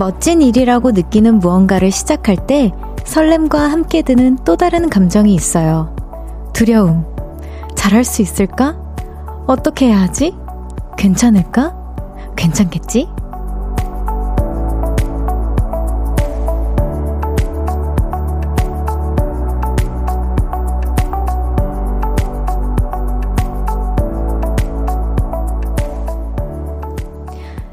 [0.00, 2.72] 멋진 일이라고 느끼는 무언가를 시작할 때
[3.04, 5.94] 설렘과 함께 드는 또 다른 감정이 있어요.
[6.54, 7.04] 두려움.
[7.74, 8.80] 잘할 수 있을까?
[9.46, 10.34] 어떻게 해야 하지?
[10.96, 11.76] 괜찮을까?
[12.34, 13.10] 괜찮겠지?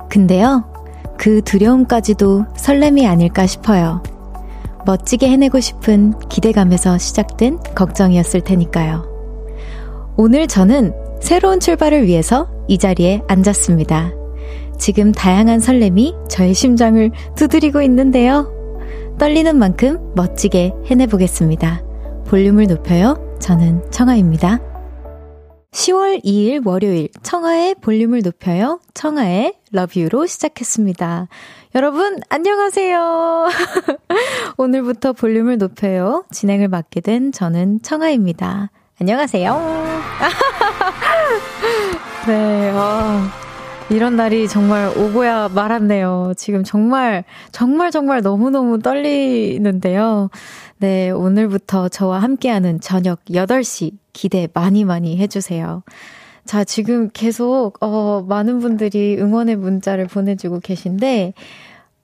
[0.09, 0.65] 근데요,
[1.17, 4.01] 그 두려움까지도 설렘이 아닐까 싶어요.
[4.85, 9.05] 멋지게 해내고 싶은 기대감에서 시작된 걱정이었을 테니까요.
[10.15, 14.11] 오늘 저는 새로운 출발을 위해서 이 자리에 앉았습니다.
[14.77, 18.53] 지금 다양한 설렘이 저의 심장을 두드리고 있는데요.
[19.19, 21.83] 떨리는 만큼 멋지게 해내보겠습니다.
[22.27, 23.17] 볼륨을 높여요.
[23.39, 24.59] 저는 청아입니다.
[25.77, 28.79] 10월 2일 월요일 청하의 볼륨을 높여요.
[28.95, 29.53] 청하의
[29.95, 31.27] You로 시작했습니다.
[31.75, 33.47] 여러분 안녕하세요.
[34.57, 36.25] 오늘부터 볼륨을 높여요.
[36.31, 38.71] 진행을 맡게 된 저는 청하입니다.
[38.99, 39.53] 안녕하세요.
[42.25, 43.21] 네, 어,
[43.91, 46.33] 이런 날이 정말 오고야 말았네요.
[46.35, 50.31] 지금 정말, 정말, 정말 너무너무 떨리는데요.
[50.79, 55.81] 네, 오늘부터 저와 함께하는 저녁 8시 기대 많이 많이 해주세요.
[56.45, 61.33] 자, 지금 계속, 어, 많은 분들이 응원의 문자를 보내주고 계신데,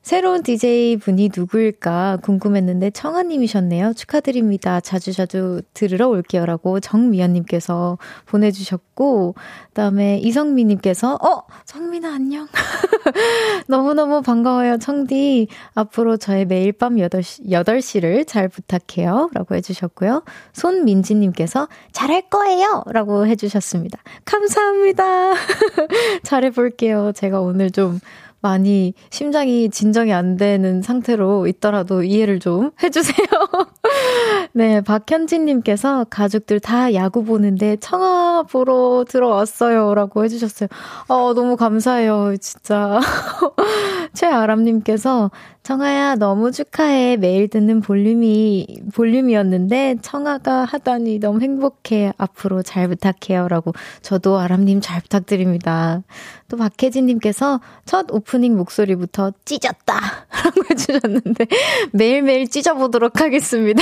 [0.04, 3.94] 새로운 DJ 분이 누구일까 궁금했는데 청아님이셨네요.
[3.94, 4.82] 축하드립니다.
[4.82, 11.44] 자주자주 들으러 올게요 라고 정미연님께서 보내주셨고, 그 다음에 이성미님께서, 어!
[11.64, 12.50] 성민아 안녕.
[13.68, 15.48] 너무너무 반가워요, 청디.
[15.74, 19.30] 앞으로 저의 매일 밤 8시, 8시를 잘 부탁해요.
[19.34, 20.26] 라고 해주셨고요.
[20.52, 22.84] 손민지님께서 잘할 거예요.
[22.88, 24.00] 라고 해주셨습니다.
[24.26, 25.34] 감사합니다.
[26.24, 27.14] 잘해볼게요.
[27.14, 28.02] 제가 오늘 좀
[28.44, 33.26] 많이 심장이 진정이 안 되는 상태로 있더라도 이해를 좀 해주세요.
[34.52, 39.96] 네, 박현진님께서 가족들 다 야구 보는데 청아 보러 들어왔어요.
[39.96, 40.68] 라고 해주셨어요.
[41.08, 42.36] 어, 너무 감사해요.
[42.40, 43.00] 진짜.
[44.14, 45.32] 최아람님께서
[45.64, 47.16] 청아야 너무 축하해.
[47.16, 52.12] 매일 듣는 볼륨이, 볼륨이었는데 청아가 하다니 너무 행복해.
[52.18, 53.48] 앞으로 잘 부탁해요.
[53.48, 56.04] 라고 저도 아람님 잘 부탁드립니다.
[56.50, 60.28] 또 박혜진님께서 첫 오프닝 목소리부터 찢었다!
[60.44, 61.48] 라고 해주셨는데
[61.94, 63.82] 매일매일 찢어보도록 하겠습니다.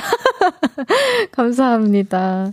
[1.34, 2.52] 감사합니다.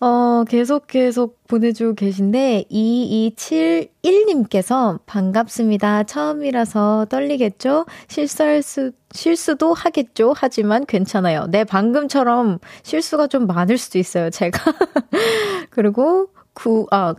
[0.00, 6.04] 어, 계속 계속 보내주고 계신데 2271님께서 반갑습니다.
[6.04, 7.86] 처음이라서 떨리겠죠?
[8.08, 10.34] 실수할 수, 실수도 하겠죠?
[10.36, 11.46] 하지만 괜찮아요.
[11.48, 14.62] 네, 방금처럼 실수가 좀 많을 수도 있어요, 제가.
[15.70, 17.14] 그리고 9, 아,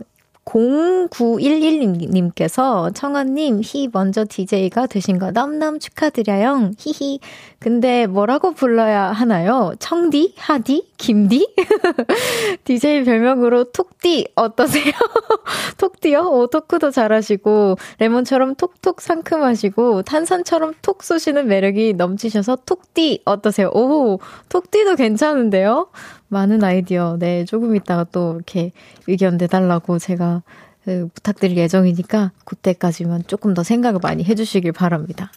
[0.48, 6.70] 0911님께서 청아님, 히 먼저 DJ가 되신 거 넘넘 축하드려요.
[6.78, 7.20] 히히.
[7.60, 9.72] 근데 뭐라고 불러야 하나요?
[9.80, 10.34] 청디?
[10.36, 10.92] 하디?
[10.96, 11.54] 김디?
[12.64, 14.92] DJ 별명으로 톡디 어떠세요?
[15.76, 16.20] 톡디요?
[16.20, 23.70] 오, 토크도 잘하시고, 레몬처럼 톡톡 상큼하시고, 탄산처럼 톡 쏘시는 매력이 넘치셔서 톡디 어떠세요?
[23.74, 25.88] 오, 톡디도 괜찮은데요?
[26.28, 28.70] 많은 아이디어, 네, 조금 있다가 또 이렇게
[29.08, 30.42] 의견 내달라고 제가
[30.84, 35.32] 그, 부탁드릴 예정이니까, 그때까지만 조금 더 생각을 많이 해주시길 바랍니다.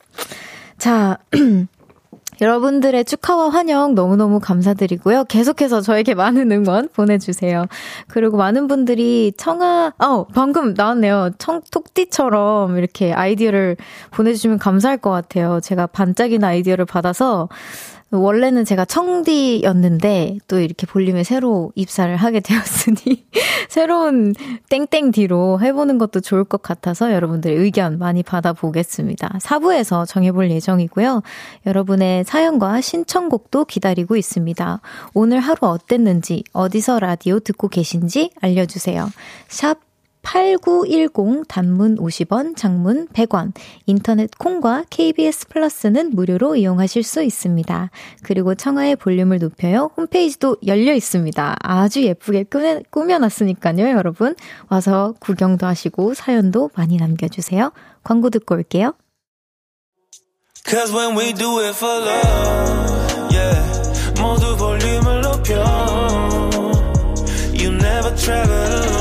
[0.77, 1.17] 자,
[2.41, 5.25] 여러분들의 축하와 환영 너무너무 감사드리고요.
[5.25, 7.65] 계속해서 저에게 많은 응원 보내주세요.
[8.07, 11.31] 그리고 많은 분들이 청아, 어, 방금 나왔네요.
[11.37, 13.77] 청, 톡띠처럼 이렇게 아이디어를
[14.09, 15.59] 보내주시면 감사할 것 같아요.
[15.61, 17.47] 제가 반짝이는 아이디어를 받아서
[18.11, 23.25] 원래는 제가 청디였는데 또 이렇게 볼륨에 새로 입사를 하게 되었으니
[23.69, 24.33] 새로운
[24.69, 29.39] 땡땡디로 해보는 것도 좋을 것 같아서 여러분들의 의견 많이 받아보겠습니다.
[29.41, 31.21] 4부에서 정해볼 예정이고요.
[31.65, 34.81] 여러분의 사연과 신청곡도 기다리고 있습니다.
[35.13, 39.09] 오늘 하루 어땠는지 어디서 라디오 듣고 계신지 알려주세요.
[39.47, 39.90] 샵
[40.23, 43.53] 8910 단문 50원, 장문 100원,
[43.85, 47.89] 인터넷 콩과 KBS 플러스는 무료로 이용하실 수 있습니다.
[48.23, 49.91] 그리고 청하의 볼륨을 높여요.
[49.97, 51.57] 홈페이지도 열려 있습니다.
[51.61, 54.35] 아주 예쁘게 꾸며, 꾸며놨으니까요, 여러분.
[54.69, 57.71] 와서 구경도 하시고 사연도 많이 남겨주세요.
[58.03, 58.93] 광고 듣고 올게요.
[60.63, 64.21] Cause when we do it for love, yeah.
[64.21, 65.55] 모두 볼륨을 높여.
[67.53, 69.00] You never travel 저녁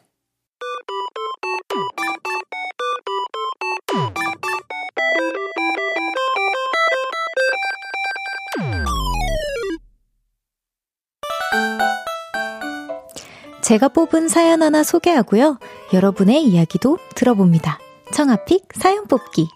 [13.71, 15.57] 제가 뽑은 사연 하나 소개하고요.
[15.93, 17.79] 여러분의 이야기도 들어봅니다.
[18.11, 19.47] 청아픽 사연 뽑기.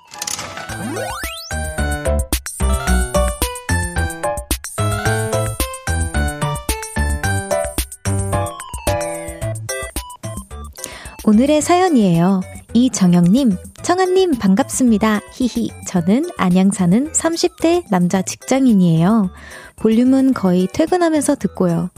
[11.25, 12.39] 오늘의 사연이에요.
[12.73, 15.19] 이정영님, 청아님 반갑습니다.
[15.33, 15.71] 히히.
[15.87, 19.29] 저는 안양 사는 30대 남자 직장인이에요.
[19.75, 21.89] 볼륨은 거의 퇴근하면서 듣고요.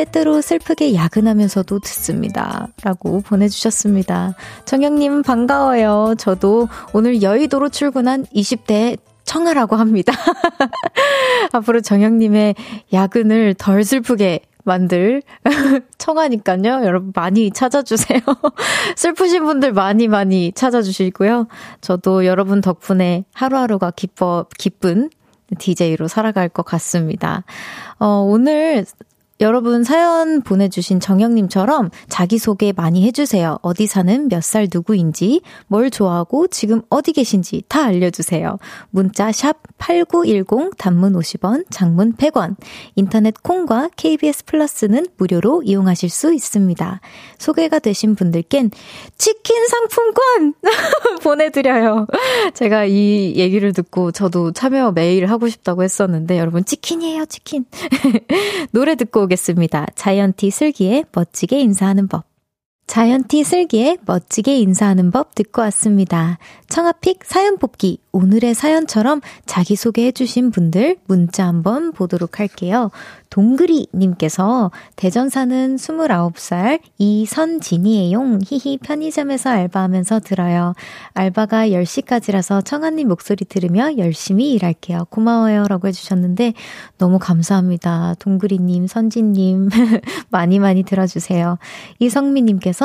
[0.00, 2.68] 때때로 슬프게 야근하면서도 듣습니다.
[2.82, 4.34] 라고 보내주셨습니다.
[4.64, 6.14] 정영님 반가워요.
[6.16, 10.14] 저도 오늘 여의도로 출근한 20대 청아라고 합니다.
[11.52, 12.54] 앞으로 정영님의
[12.94, 15.22] 야근을 덜 슬프게 만들
[15.98, 16.86] 청하니까요.
[16.86, 18.20] 여러분 많이 찾아주세요.
[18.96, 21.46] 슬프신 분들 많이 많이 찾아주시고요.
[21.82, 25.10] 저도 여러분 덕분에 하루하루가 기뻐 기쁜
[25.58, 27.44] DJ로 살아갈 것 같습니다.
[27.98, 28.86] 어, 오늘
[29.40, 33.58] 여러분 사연 보내주신 정영님처럼 자기소개 많이 해주세요.
[33.62, 38.58] 어디 사는 몇 살 누구인지, 뭘 좋아하고 지금 어디 계신지 다 알려주세요.
[38.90, 42.56] 문자 샵 8910 단문 50원, 장문 100원.
[42.96, 47.00] 인터넷 콩과 KBS 플러스는 무료로 이용하실 수 있습니다.
[47.38, 48.70] 소개가 되신 분들께는
[49.16, 50.54] 치킨 상품권
[51.22, 52.06] 보내드려요.
[52.54, 57.64] 제가 이 얘기를 듣고 저도 참여 매일 하고 싶다고 했었는데 여러분 치킨이에요, 치킨.
[58.72, 59.86] 노래 듣고 오겠습니다.
[59.94, 62.29] 자이언티 슬기의 멋지게 인사하는 법.
[62.90, 66.38] 자이언티 슬기의 멋지게 인사하는 법 듣고 왔습니다.
[66.68, 67.98] 청아픽 사연 뽑기.
[68.10, 72.90] 오늘의 사연처럼 자기소개해 주신 분들 문자 한번 보도록 할게요.
[73.30, 78.40] 동그리님께서 대전 사는 29살 이선진이에용.
[78.44, 80.74] 히히 편의점에서 알바하면서 들어요.
[81.14, 85.06] 알바가 10시까지라서 청아님 목소리 들으며 열심히 일할게요.
[85.10, 85.68] 고마워요.
[85.68, 86.54] 라고 해주셨는데
[86.98, 88.16] 너무 감사합니다.
[88.18, 89.68] 동그리님, 선진님
[90.30, 91.58] 많이 많이 들어주세요.
[92.00, 92.79] 이성미님께서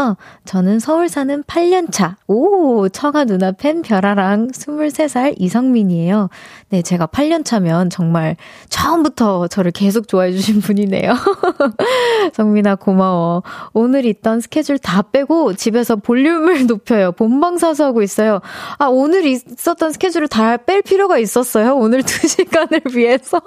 [0.46, 2.16] 저는 서울 사는 8년차.
[2.28, 6.30] 오, 청아 누나 팬 별아랑 23살 이성민이에요.
[6.70, 8.36] 네, 제가 8년차면 정말
[8.70, 11.14] 처음부터 저를 계속 좋아해 주신 분이네요.
[12.34, 13.44] 성민아 고마워.
[13.74, 17.12] 오늘 있던 스케줄 다 빼고 집에서 볼륨을 높여요.
[17.12, 18.42] 본방 사수 하고 있어요.
[18.78, 21.76] 아, 오늘 있었던 스케줄을 다 뺄 필요가 있었어요.
[21.76, 23.42] 오늘 2시간을 위해서.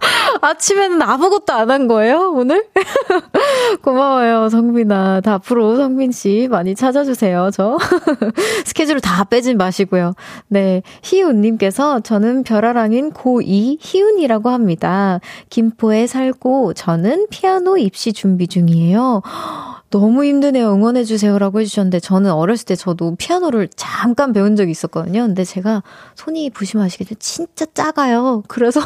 [0.40, 2.66] 아침에는 아무것도 안 한 거예요, 오늘?
[3.82, 5.20] 고마워요, 성민아.
[5.20, 7.78] 다 앞으로 성민 씨 많이 찾아주세요, 저.
[8.66, 10.14] 스케줄을 다 빼진 마시고요.
[10.48, 10.82] 네.
[11.02, 15.20] 희훈님께서 저는 별아랑인 고2 희훈이라고 합니다.
[15.48, 19.22] 김포에 살고 저는 피아노 입시 준비 중이에요.
[19.90, 20.72] 너무 힘드네요.
[20.72, 25.22] 응원해주세요라고 해주셨는데, 저는 어렸을 때 저도 피아노를 잠깐 배운 적이 있었거든요.
[25.22, 25.82] 근데 제가
[26.14, 27.16] 손이 부심하시겠죠?
[27.18, 28.42] 진짜 작아요.
[28.48, 28.80] 그래서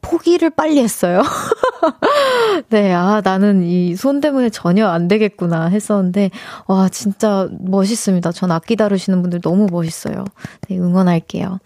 [0.00, 1.22] 포기를 빨리 했어요.
[2.70, 6.30] 네, 아, 나는 이 손 때문에 전혀 안 되겠구나 했었는데,
[6.66, 8.32] 와, 진짜 멋있습니다.
[8.32, 10.24] 전 악기 다루시는 분들 너무 멋있어요.
[10.68, 11.58] 네, 응원할게요.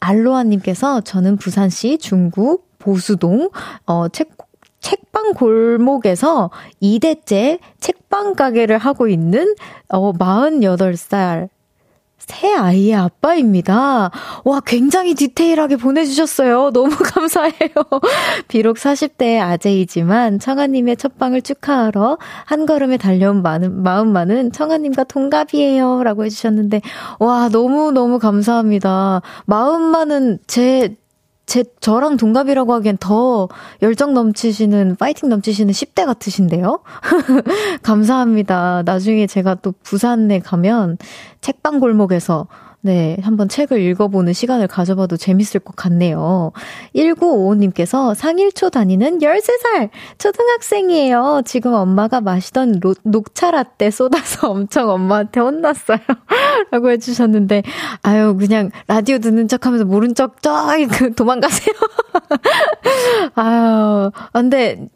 [0.00, 3.50] 알로아님께서 저는 부산시 중구 보수동,
[3.86, 4.30] 어, 책,
[4.80, 6.50] 책방 골목에서
[6.82, 9.54] 2대째 책방 가게를 하고 있는,
[9.88, 11.48] 어, 48살
[12.30, 14.10] 새 아이의 아빠입니다.
[14.44, 16.70] 와, 굉장히 디테일하게 보내주셨어요.
[16.72, 17.74] 너무 감사해요.
[18.46, 26.04] 비록 40대의 아재이지만 청아님의 첫방을 축하하러 한 걸음에 달려온 많은, 마음만은 청아님과 동갑이에요.
[26.04, 26.82] 라고 해주셨는데,
[27.18, 29.22] 와, 너무너무 감사합니다.
[29.46, 30.96] 마음만은 제,
[31.50, 33.48] 제, 저랑 동갑이라고 하기엔 더
[33.82, 36.78] 열정 넘치시는, 파이팅 넘치시는 10대 같으신데요?
[37.82, 38.84] 감사합니다.
[38.84, 40.96] 나중에 제가 또 부산에 가면
[41.40, 42.46] 책방 골목에서
[42.82, 46.52] 네, 한번 책을 읽어보는 시간을 가져봐도 재밌을 것 같네요.
[46.96, 51.42] 1955님께서 상일초 다니는 13살 초등학생이에요.
[51.44, 55.98] 지금 엄마가 마시던 로, 녹차 라떼 쏟아서 엄청 엄마한테 혼났어요.
[56.70, 57.64] 라고 해주셨는데,
[58.02, 61.74] 아유, 그냥 라디오 듣는 척 하면서 모른 척, 그, 도망가세요.
[63.34, 64.88] 아유, 근데,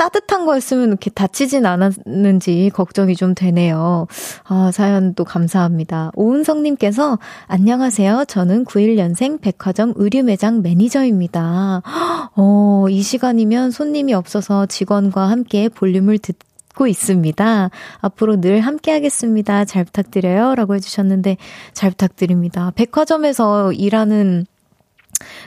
[0.00, 4.06] 따뜻한 거였으면 이렇게 다치진 않았는지 걱정이 좀 되네요.
[4.44, 6.10] 아, 사연도 감사합니다.
[6.14, 8.24] 오은성님께서 안녕하세요.
[8.26, 11.82] 저는 91년생 백화점 의류 매장 매니저입니다.
[12.34, 16.34] 어, 이 시간이면 손님이 없어서 직원과 함께 볼륨을 듣
[16.76, 17.68] 고 있습니다.
[18.00, 19.64] 앞으로 늘 함께 하겠습니다.
[19.64, 20.54] 잘 부탁드려요.
[20.54, 21.36] 라고 해주셨는데,
[21.74, 22.72] 잘 부탁드립니다.
[22.74, 24.46] 백화점에서 일하는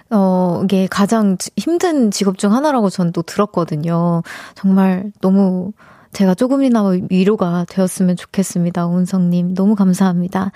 [0.09, 4.23] 어, 이게 가장 힘든 직업 중 하나라고 전또 들었거든요.
[4.55, 5.71] 정말 너무
[6.13, 8.85] 제가 조금이나마 위로가 되었으면 좋겠습니다.
[8.85, 9.55] 운성님.
[9.55, 10.51] 너무 감사합니다.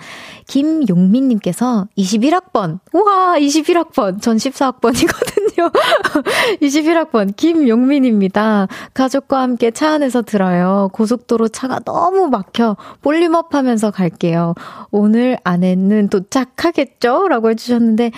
[0.46, 2.78] 김용민님께서 21학번.
[2.92, 4.22] 우와, 21학번.
[4.22, 5.38] 전 14학번이거든요.
[5.58, 5.72] 잠깐만요.
[6.62, 8.68] 21학번 김용민입니다.
[8.94, 10.88] 가족과 함께 차 안에서 들어요.
[10.92, 14.54] 고속도로 차가 너무 막혀 볼륨업 하면서 갈게요.
[14.90, 17.28] 오늘 안에는 도착하겠죠?
[17.28, 18.12] 라고 해주셨는데,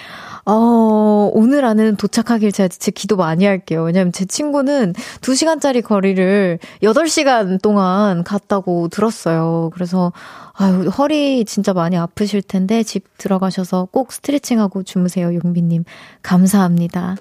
[0.46, 3.82] 어, 오늘 안에는 도착하길 제가 진짜 기도 많이 할게요.
[3.82, 9.70] 왜냐면 제 친구는 2시간짜리 거리를 8시간 동안 갔다고 들었어요.
[9.74, 10.12] 그래서,
[10.54, 15.84] 아유, 허리 진짜 많이 아프실 텐데 집 들어가셔서 꼭 스트레칭하고 주무세요, 용비님.
[16.22, 17.16] 감사합니다.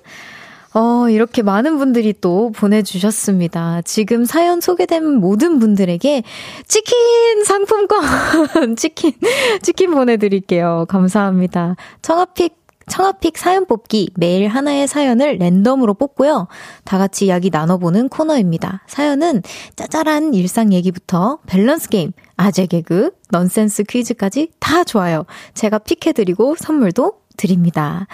[0.74, 3.82] 어, 이렇게 많은 분들이 또 보내주셨습니다.
[3.84, 6.24] 지금 사연 소개된 모든 분들에게
[6.68, 8.02] 치킨 상품권,
[8.78, 9.14] 치킨,
[9.64, 10.86] 치킨 보내드릴게요.
[10.88, 11.76] 감사합니다.
[12.04, 12.59] 청아픽
[12.89, 16.48] 청아픽 사연 뽑기 매일 하나의 사연을 랜덤으로 뽑고요.
[16.84, 18.84] 다 같이 이야기 나눠보는 코너입니다.
[18.88, 19.43] 사연은
[19.75, 25.25] 짜잘한 일상 얘기부터 밸런스 게임, 아재 개그, 넌센스 퀴즈까지 다 좋아요.
[25.53, 28.08] 제가 픽해드리고 선물도 드립니다.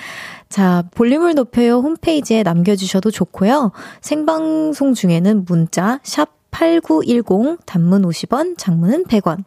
[0.50, 3.72] 자, 볼륨을 높여요 홈페이지에 남겨주셔도 좋고요.
[4.01, 9.44] 생방송 중에는 문자 샵 8910 단문 50원, 장문은 100원.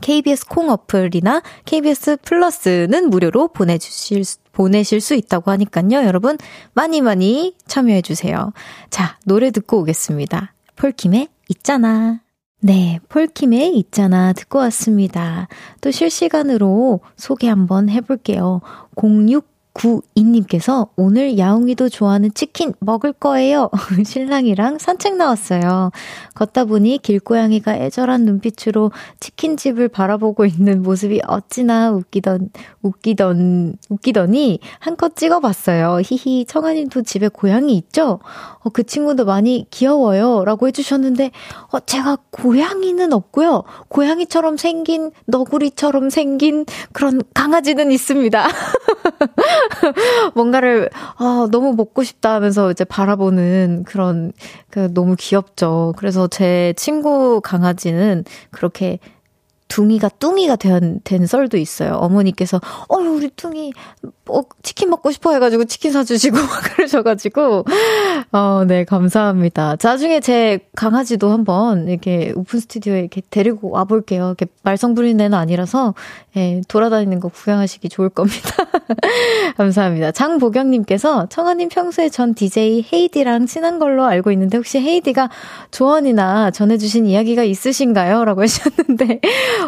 [0.00, 6.38] KBS 콩 어플이나 KBS 플러스는 무료로 보내주실 수, 보내실 수 있다고 하니깐요 여러분
[6.74, 8.52] 많이 많이 참여해 주세요.
[8.90, 10.54] 자, 노래 듣고 오겠습니다.
[10.76, 12.20] 폴킴의 있잖아.
[12.60, 15.48] 네, 폴킴의 있잖아 듣고 왔습니다.
[15.80, 18.60] 또 실시간으로 소개 한번 해볼게요.
[18.96, 23.68] 06 구이님께서 오늘 야옹이도 좋아하는 치킨 먹을 거예요.
[24.04, 25.90] 신랑이랑 산책 나왔어요.
[26.34, 28.90] 걷다 보니 길고양이가 애절한 눈빛으로
[29.20, 36.00] 치킨집을 바라보고 있는 모습이 어찌나 웃기던, 웃기던, 웃기더니 한컷 찍어봤어요.
[36.02, 38.20] 히히, 청아님도 집에 고양이 있죠?
[38.60, 40.44] 어, 그 친구도 많이 귀여워요.
[40.46, 41.30] 라고 해주셨는데,
[41.72, 43.64] 어, 제가 고양이는 없고요.
[43.88, 48.46] 고양이처럼 생긴, 너구리처럼 생긴 그런 강아지는 있습니다.
[50.34, 54.32] 뭔가를, 아, 너무 먹고 싶다 하면서 이제 바라보는 그런,
[54.70, 55.94] 그, 너무 귀엽죠.
[55.96, 58.98] 그래서 제 친구 강아지는 그렇게
[59.68, 61.94] 둥이가 뚱이가 된, 된 썰도 있어요.
[61.94, 63.72] 어머니께서, 어, 우리 뚱이,
[64.28, 66.36] 어, 치킨 먹고 싶어 해가지고 치킨 사주시고,
[66.76, 67.64] 그러셔가지고,
[68.32, 69.76] 어, 네, 감사합니다.
[69.82, 74.26] 나중에 제 강아지도 한번 이렇게 오픈 스튜디오에 이렇게 데리고 와볼게요.
[74.26, 75.94] 이렇게 말썽 부리는 애는 아니라서,
[76.36, 78.50] 예, 돌아다니는 거 구경하시기 좋을 겁니다.
[79.56, 80.12] 감사합니다.
[80.12, 85.28] 장보경님께서, 청아님 평소에 전 DJ 헤이디랑 친한 걸로 알고 있는데, 혹시 헤이디가
[85.70, 88.24] 조언이나 전해주신 이야기가 있으신가요?
[88.24, 89.20] 라고 하셨는데,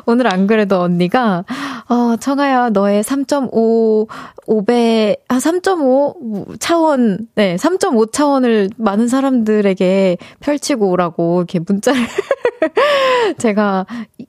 [0.06, 1.44] 오늘 안 그래도 언니가,
[1.88, 4.08] 어, 청아야, 너의 3.5,
[4.46, 12.00] 5배, 아, 3.5 차원, 네, 3.5 차원을 많은 사람들에게 펼치고 오라고 이렇게 문자를
[13.38, 13.86] 제가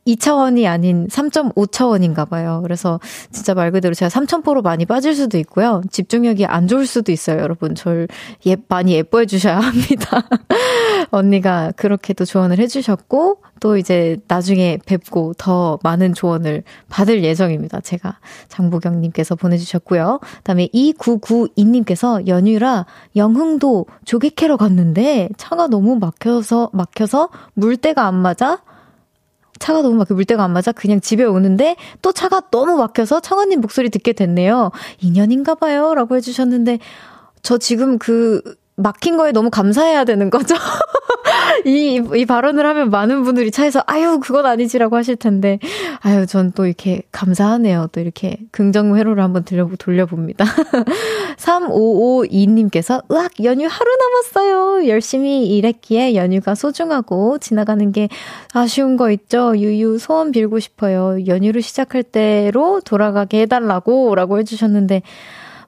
[0.08, 2.60] 2차원이 아닌 3.5차원인가 봐요.
[2.64, 3.00] 그래서
[3.32, 5.82] 진짜 말 그대로 제가 3,000포로 많이 빠질 수도 있고요.
[5.92, 7.76] 집중력이 안 좋을 수도 있어요, 여러분.
[7.76, 8.08] 절
[8.46, 10.24] 예, 많이 예뻐해 주셔야 합니다.
[11.12, 17.82] 언니가 그렇게도 조언을 해주셨고, 또 이제 나중에 뵙고 더 많은 조언을 받을 예정입니다.
[17.82, 20.20] 제가 장보경님께서 보내주셨고요.
[20.44, 22.86] 다음에 2992님께서 연휴라
[23.16, 28.62] 영흥도 조개 캐러 갔는데 차가 너무 막혀서 막혀서 물때가 안 맞아
[29.60, 33.90] 차가 너무 막혀 물때가 안 맞아 그냥 집에 오는데 또 차가 너무 막혀서 청아님 목소리
[33.90, 34.72] 듣게 됐네요.
[35.02, 35.94] 인연인가 봐요.
[35.94, 36.80] 라고 해주셨는데
[37.42, 38.42] 저 지금 그
[38.80, 40.56] 막힌 거에 너무 감사해야 되는 거죠?
[41.66, 45.60] 이, 이 발언을 하면 많은 분들이 차에서, 아유, 그건 아니지라고 하실 텐데,
[46.02, 47.90] 아유, 전 또 이렇게 감사하네요.
[47.92, 50.46] 또 이렇게 긍정 회로를 한번 돌려, 돌려봅니다.
[51.38, 54.88] 3552님께서, 으악, 연휴 하루 남았어요.
[54.88, 58.10] 열심히 일했기에 연휴가 소중하고 지나가는 게
[58.54, 59.54] 아쉬운 거 있죠?
[59.58, 61.18] 유유, 소원 빌고 싶어요.
[61.28, 65.02] 연휴를 시작할 때로 돌아가게 해달라고, 라고 해주셨는데,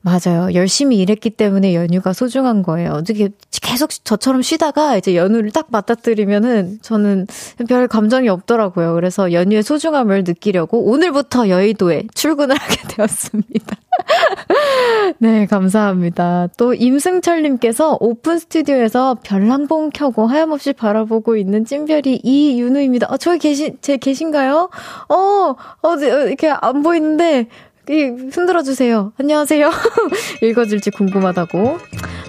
[0.03, 0.53] 맞아요.
[0.55, 2.91] 열심히 일했기 때문에 연휴가 소중한 거예요.
[2.93, 3.29] 어떻게
[3.61, 7.27] 계속 저처럼 쉬다가 이제 연휴를 딱 맞닥뜨리면은 저는
[7.67, 8.95] 별 감정이 없더라고요.
[8.95, 13.77] 그래서 연휴의 소중함을 느끼려고 오늘부터 여의도에 출근을 하게 되었습니다.
[15.19, 16.47] 네, 감사합니다.
[16.57, 23.07] 또 임승철님께서 오픈 스튜디오에서 별난봉 켜고 하염없이 바라보고 있는 찐별이 이윤우입니다.
[23.09, 24.69] 어, 저기 계신, 제 계신가요?
[25.09, 27.47] 어, 어, 이렇게 안 보이는데,
[27.87, 29.11] 흔들어 주세요.
[29.17, 29.69] 안녕하세요.
[30.43, 31.79] 읽어줄지 궁금하다고.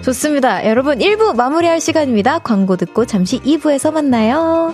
[0.03, 0.67] 좋습니다.
[0.67, 2.39] 여러분 1부 마무리할 시간입니다.
[2.39, 4.73] 광고 듣고 잠시 2부에서 만나요.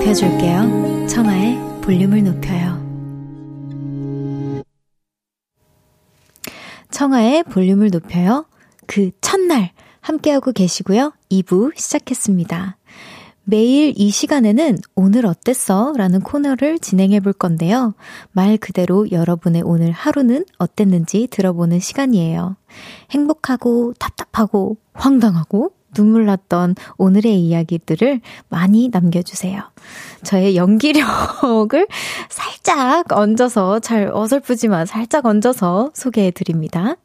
[0.00, 2.80] 높여줄게요 청하의 볼륨을 높여요
[6.90, 8.46] 청하의 볼륨을 높여요.
[8.86, 11.12] 그 첫날 함께하고 계시고요.
[11.30, 12.76] 2부 시작했습니다.
[13.44, 15.94] 매일 이 시간에는 오늘 어땠어?
[15.96, 17.94] 라는 코너를 진행해 볼 건데요.
[18.32, 22.56] 말 그대로 여러분의 오늘 하루는 어땠는지 들어보는 시간이에요.
[23.10, 29.62] 행복하고 답답하고 황당하고 눈물 났던 오늘의 이야기들을 많이 남겨주세요.
[30.22, 31.86] 저의 연기력을
[32.28, 36.96] 살짝 얹어서, 잘 어설프지만 살짝 얹어서 소개해 드립니다.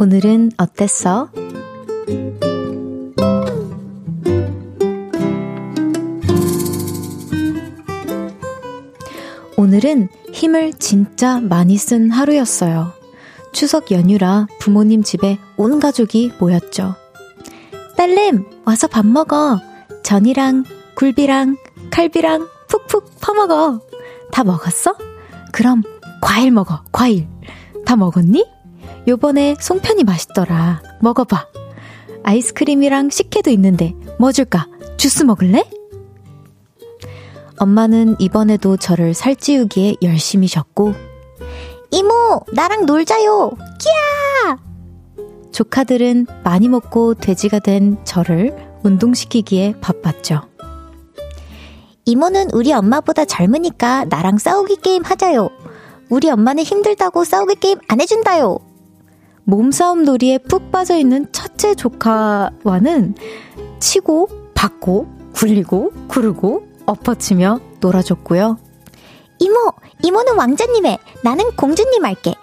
[0.00, 1.28] 오늘은 어땠어?
[9.78, 12.94] 오늘은 힘을 진짜 많이 쓴 하루였어요.
[13.52, 16.96] 추석 연휴라 부모님 집에 온 가족이 모였죠.
[17.96, 19.60] 딸님, 와서 밥 먹어.
[20.02, 20.64] 전이랑
[20.96, 21.58] 굴비랑
[21.92, 23.80] 칼비랑 푹푹 퍼먹어.
[24.32, 24.96] 다 먹었어?
[25.52, 25.84] 그럼
[26.20, 27.28] 과일 먹어, 과일.
[27.86, 28.44] 다 먹었니?
[29.06, 30.82] 요번에 송편이 맛있더라.
[31.00, 31.46] 먹어봐.
[32.24, 34.66] 아이스크림이랑 식혜도 있는데 뭐 줄까?
[34.96, 35.70] 주스 먹을래?
[37.58, 40.94] 엄마는 이번에도 저를 살찌우기에 열심히 셨고,
[41.90, 43.50] 이모, 나랑 놀자요!
[43.80, 44.58] 끼야!
[45.50, 50.42] 조카들은 많이 먹고 돼지가 된 저를 운동시키기에 바빴죠.
[52.04, 55.48] 이모는 우리 엄마보다 젊으니까 나랑 싸우기 게임 하자요.
[56.08, 58.58] 우리 엄마는 힘들다고 싸우기 게임 안 해준다요.
[59.44, 63.14] 몸싸움 놀이에 푹 빠져있는 첫째 조카와는
[63.80, 68.58] 치고, 받고, 굴리고, 구르고, 엎어치며 놀아줬고요.
[69.38, 69.72] 이모,
[70.02, 72.34] 이모는 왕자님의, 나는 공주님 할게.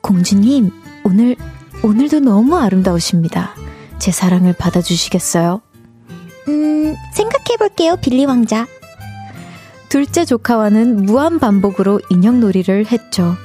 [0.00, 0.70] 공주님,
[1.04, 1.36] 오늘,
[1.82, 3.54] 오늘도 너무 아름다우십니다.
[3.98, 5.62] 제 사랑을 받아주시겠어요?
[6.48, 8.66] 음, 생각해볼게요, 빌리 왕자.
[9.88, 13.36] 둘째 조카와는 무한 반복으로 인형놀이를 했죠.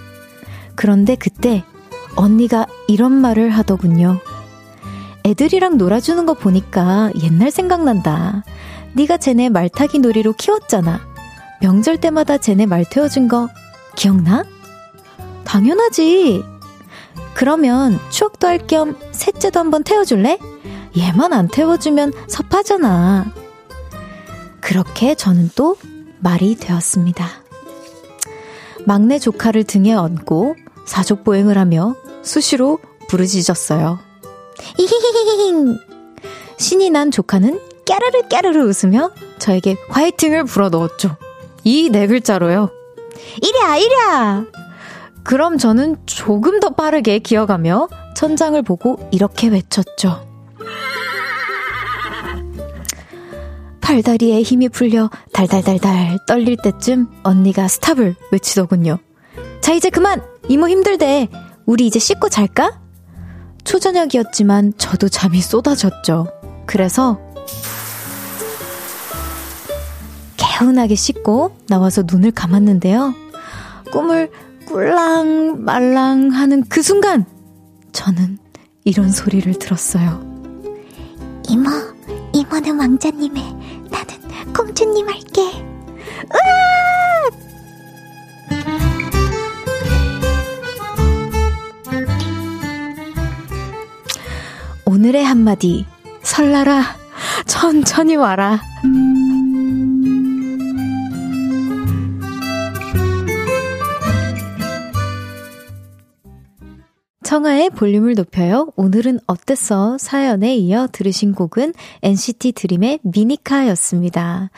[0.75, 1.63] 그런데 그때
[2.15, 4.19] 언니가 이런 말을 하더군요.
[5.25, 8.43] 애들이랑 놀아주는 거 보니까 옛날 생각난다.
[8.97, 10.99] 네가 쟤네 말타기 놀이로 키웠잖아.
[11.61, 13.47] 명절 때마다 쟤네 말 태워준 거
[13.95, 14.43] 기억나?
[15.45, 16.43] 당연하지.
[17.35, 20.39] 그러면 추억도 할 겸 셋째도 한번 태워줄래?
[20.97, 23.31] 얘만 안 태워주면 섭하잖아.
[24.61, 25.77] 그렇게 저는 또
[26.19, 27.27] 말이 되었습니다.
[28.83, 30.55] 막내 조카를 등에 얹고
[30.85, 32.79] 사족보행을 하며 수시로
[33.09, 33.99] 부르짖었어요.
[34.79, 35.77] 히히히히히
[36.57, 41.15] 신이 난 조카는 깨르르 깨르르 웃으며 저에게 화이팅을 불어 넣었죠.
[41.63, 42.69] 이 네 글자로요.
[43.41, 44.45] 이랴 이랴.
[45.23, 50.25] 그럼 저는 조금 더 빠르게 기어가며 천장을 보고 이렇게 외쳤죠.
[53.81, 58.97] 팔다리에 힘이 풀려 달달달달 떨릴 때쯤 언니가 스탑을 외치더군요.
[59.61, 60.21] 자, 이제 그만!
[60.49, 61.29] 이모 힘들대.
[61.65, 62.79] 우리 이제 씻고 잘까?
[63.63, 66.27] 초저녁이었지만 저도 잠이 쏟아졌죠.
[66.65, 67.19] 그래서
[70.57, 73.13] 개운하게 씻고 나와서 눈을 감았는데요.
[73.91, 74.31] 꿈을
[74.65, 77.25] 꿀랑 말랑 하는 그 순간
[77.91, 78.39] 저는
[78.83, 80.19] 이런 소리를 들었어요.
[81.47, 81.69] 이모,
[82.33, 83.43] 이모는 왕자님의
[83.91, 85.41] 나는 공주님 할게.
[86.33, 87.37] 으악!
[94.85, 95.85] 오늘의 한마디
[96.23, 96.83] 설날아
[97.45, 98.59] 천천히 와라.
[107.27, 108.71] 청하의 볼륨을 높여요.
[108.77, 109.97] 오늘은 어땠어?
[109.99, 114.49] 사연에 이어 들으신 곡은 NCT 드림의 미니카였습니다.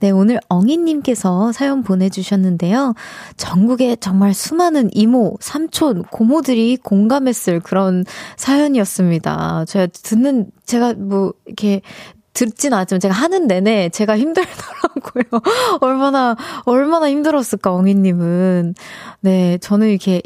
[0.00, 2.94] 네, 오늘 엉이님께서 사연 보내주셨는데요.
[3.36, 8.06] 전국에 정말 수많은 이모, 삼촌, 고모들이 공감했을 그런
[8.38, 9.66] 사연이었습니다.
[9.66, 11.82] 제가 듣는, 제가 뭐, 이렇게
[12.32, 15.42] 듣진 않았지만 제가 하는 내내 제가 힘들더라고요.
[15.82, 18.74] 얼마나, 얼마나 힘들었을까, 엉이님은.
[19.20, 20.22] 네, 저는 이렇게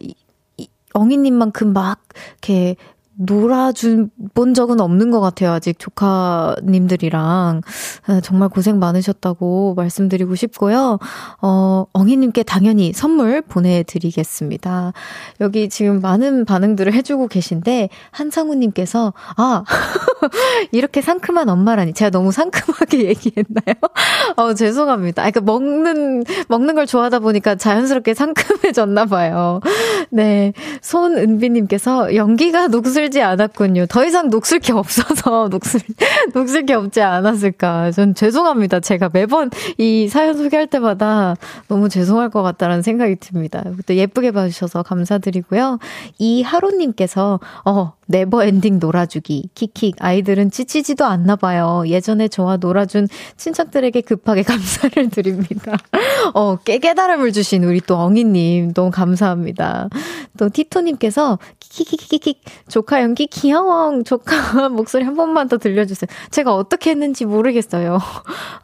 [0.98, 2.00] 엉이님만큼 막,
[2.32, 2.76] 이렇게,
[3.20, 5.50] 놀아준, 본 적은 없는 것 같아요.
[5.50, 7.62] 아직 조카님들이랑.
[8.06, 11.00] 아, 정말 고생 많으셨다고 말씀드리고 싶고요.
[11.42, 14.92] 어, 엉이님께 당연히 선물 보내드리겠습니다.
[15.40, 19.64] 여기 지금 많은 반응들을 해주고 계신데, 한상우님께서, 아,
[20.70, 21.94] 이렇게 상큼한 엄마라니.
[21.94, 23.74] 제가 너무 상큼하게 얘기했나요?
[24.36, 25.22] 어, 죄송합니다.
[25.24, 29.58] 아, 그러니까 먹는, 먹는 걸 좋아하다 보니까 자연스럽게 상큼해졌나 봐요.
[30.10, 30.52] 네.
[30.82, 33.86] 손은비님께서 연기가 녹슬지 않았군요.
[33.86, 35.80] 더 이상 녹슬 게 없어서 녹슬,
[36.34, 37.90] 녹슬 게 없지 않았을까.
[37.92, 38.80] 전 죄송합니다.
[38.80, 41.36] 제가 매번 이 사연 소개할 때마다
[41.68, 43.64] 너무 죄송할 것 같다라는 생각이 듭니다.
[43.86, 45.78] 또 예쁘게 봐주셔서 감사드리고요.
[46.18, 49.50] 이 하로님께서, 어, never ending 놀아주기.
[49.54, 49.96] 킥킥.
[50.00, 51.84] 아이들은 지치지도 않나 봐요.
[51.86, 55.76] 예전에 저와 놀아준 친척들에게 급하게 감사를 드립니다.
[56.34, 58.72] 어, 깨 깨달음을 주신 우리 또 엉이님.
[58.72, 59.90] 너무 감사합니다.
[60.38, 64.02] 또 티토님께서 키키키키키 조카 연기 귀여워.
[64.04, 66.08] 조카 목소리 한 번만 더 들려주세요.
[66.30, 67.98] 제가 어떻게 했는지 모르겠어요.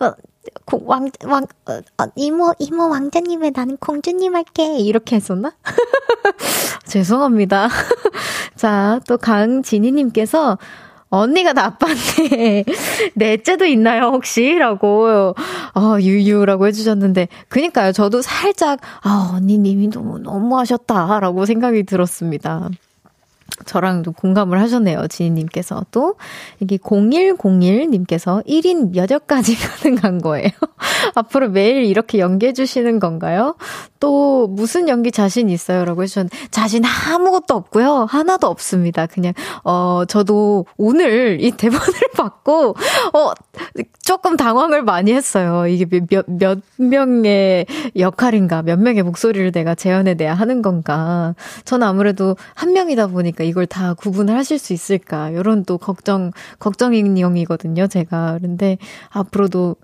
[0.72, 4.78] 어, 왕, 왕, 어, 어, 이모, 이모 왕자님의 나는 공주님 할게.
[4.78, 5.52] 이렇게 했었나?
[6.87, 7.68] 죄송합니다.
[8.57, 10.59] 자, 또 강진희님께서,
[11.11, 12.64] 언니가 나빴네.
[13.14, 14.54] 넷째도 있나요, 혹시?
[14.54, 15.35] 라고,
[15.74, 21.20] 어, 유유라고 해주셨는데, 그니까요, 저도 살짝, 아, 언니님이 너무, 너무 하셨다.
[21.20, 22.68] 라고 생각이 들었습니다.
[23.64, 25.07] 저랑도 공감을 하셨네요.
[25.09, 25.85] 지니님께서.
[25.90, 26.17] 또,
[26.61, 30.51] 여기 0101님께서 1인 몇 억까지 가능한 거예요?
[31.14, 33.55] 앞으로 매일 이렇게 연기해 주시는 건가요?
[34.01, 35.85] 또, 무슨 연기 자신 있어요?
[35.85, 38.07] 라고 해주셨는데, 자신 아무것도 없고요.
[38.09, 39.07] 하나도 없습니다.
[39.07, 41.85] 그냥, 어, 저도 오늘 이 대본을
[42.17, 42.75] 받고,
[43.12, 43.33] 어,
[44.03, 45.67] 조금 당황을 많이 했어요.
[45.67, 51.35] 이게 몇, 몇 명의 역할인가, 몇 명의 목소리를 내가 재현해내야 하는 건가.
[51.64, 55.30] 저는 아무래도 한 명이다 보니까 이걸 다 구분을 하실 수 있을까.
[55.30, 58.38] 이런 또 걱정, 걱정인형이거든요, 제가.
[58.38, 58.78] 그런데
[59.11, 59.76] 앞으로도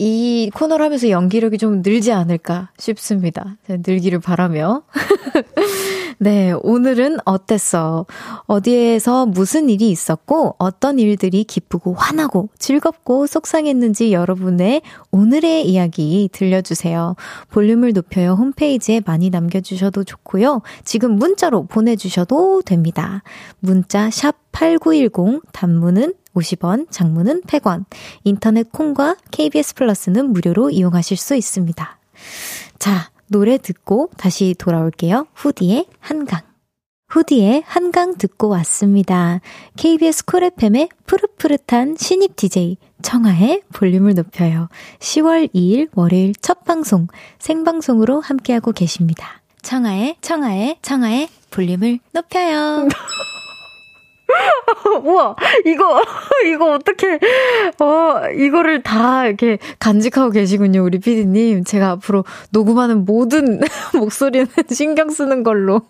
[0.00, 3.56] 이 코너를 하면서 연기력이 좀 늘지 않을까 싶습니다.
[3.68, 4.84] 늘기를 바라며.
[6.20, 8.06] 네, 오늘은 어땠어?
[8.46, 17.16] 어디에서 무슨 일이 있었고, 어떤 일들이 기쁘고 화나고 즐겁고 속상했는지 여러분의 오늘의 이야기 들려주세요.
[17.50, 20.62] 볼륨을 높여요 홈페이지에 많이 남겨주셔도 좋고요.
[20.84, 23.22] 지금 문자로 보내주셔도 됩니다.
[23.58, 27.84] 문자 샵 8910, 단문은 50원, 장문은 100원.
[28.24, 31.98] 인터넷 콩과 KBS 플러스는 무료로 이용하실 수 있습니다.
[32.78, 35.26] 자, 노래 듣고 다시 돌아올게요.
[35.34, 36.40] 후디의 한강.
[37.08, 39.40] 후디의 한강 듣고 왔습니다.
[39.76, 44.68] KBS 쿨 FM의 푸릇푸릇한 신입 DJ 청아의 볼륨을 높여요.
[44.98, 47.06] 10월 2일 월요일 첫 방송
[47.38, 49.40] 생방송으로 함께하고 계십니다.
[49.62, 52.88] 청아의 청아의 청아의 볼륨을 높여요.
[55.04, 56.02] 우와, 이거,
[56.46, 57.18] 이거 어떻게,
[57.78, 61.64] 어, 이거를 다 이렇게 간직하고 계시군요, 우리 피디님.
[61.64, 63.60] 제가 앞으로 녹음하는 모든
[63.94, 65.82] 목소리는 신경 쓰는 걸로.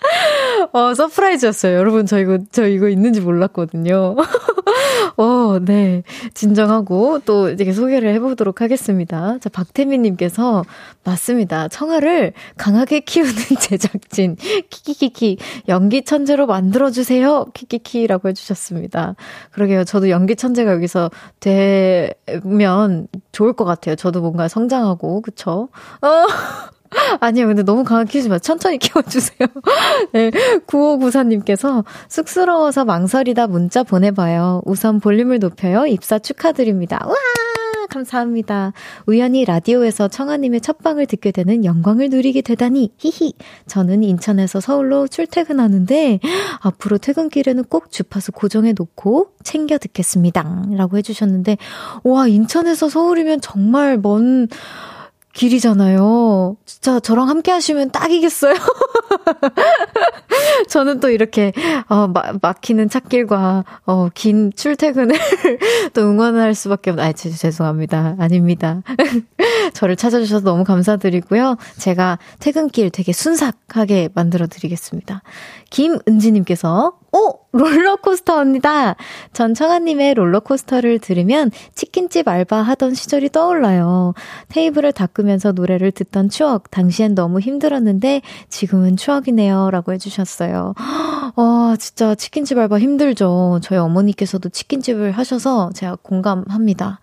[0.72, 1.76] 어, surprise였어요.
[1.76, 4.16] 여러분, 저 이거, 저 이거 있는지 몰랐거든요.
[5.16, 6.02] 어, 네.
[6.34, 9.38] 진정하고 또 이렇게 소개를 해보도록 하겠습니다.
[9.38, 10.64] 자, 박태민님께서,
[11.04, 11.68] 맞습니다.
[11.68, 14.36] 청하를 강하게 키우는 제작진,
[14.70, 17.46] 키키키키, 연기 천재로 만들어주세요.
[17.52, 19.16] 키키키라고 해주셨습니다.
[19.52, 19.84] 그러게요.
[19.84, 21.10] 저도 연기 천재가 여기서
[21.40, 23.96] 되면 좋을 것 같아요.
[23.96, 25.68] 저도 뭔가 성장하고, 그쵸?
[26.02, 26.79] 어.
[27.20, 28.38] 아니요, 근데 너무 강하게 키우지 마.
[28.38, 29.48] 천천히 키워주세요.
[30.12, 30.30] 네.
[30.66, 34.62] 9594님께서 쑥스러워서 망설이다 문자 보내봐요.
[34.64, 35.86] 우선 볼륨을 높여요.
[35.86, 36.98] 입사 축하드립니다.
[37.06, 37.14] 와!
[37.90, 38.72] 감사합니다.
[39.06, 43.34] 우연히 라디오에서 청아님의 첫 방을 듣게 되는 영광을 누리게 되다니, 히히.
[43.66, 46.20] 저는 인천에서 서울로 출퇴근하는데,
[46.60, 50.66] 앞으로 퇴근길에는 꼭 주파수 고정해 놓고 챙겨 듣겠습니다.
[50.76, 51.58] 라고 해주셨는데,
[52.04, 54.48] 와, 인천에서 서울이면 정말 먼,
[55.32, 56.56] 길이잖아요.
[56.64, 58.54] 진짜 저랑 함께 하시면 딱이겠어요?
[60.68, 61.52] 저는 또 이렇게,
[61.88, 65.16] 어, 마, 막히는 찻길과, 어, 긴 출퇴근을
[65.94, 68.16] 또 응원할 수밖에 없, 아, 죄송합니다.
[68.18, 68.82] 아닙니다.
[69.72, 71.56] 저를 찾아주셔서 너무 감사드리고요.
[71.78, 75.22] 제가 퇴근길 되게 순삭하게 만들어 드리겠습니다.
[75.70, 77.40] 김은지님께서, 오!
[77.52, 78.94] 롤러코스터입니다.
[79.32, 84.14] 전 청아님의 롤러코스터를 들으면 치킨집 알바 하던 시절이 떠올라요.
[84.48, 86.70] 테이블을 닦으면서 노래를 듣던 추억.
[86.70, 89.70] 당시엔 너무 힘들었는데 지금은 추억이네요.
[89.70, 90.74] 라고 해주셨어요.
[91.36, 93.60] 아, 진짜 치킨집 알바 힘들죠.
[93.62, 97.00] 저희 어머니께서도 치킨집을 하셔서 제가 공감합니다.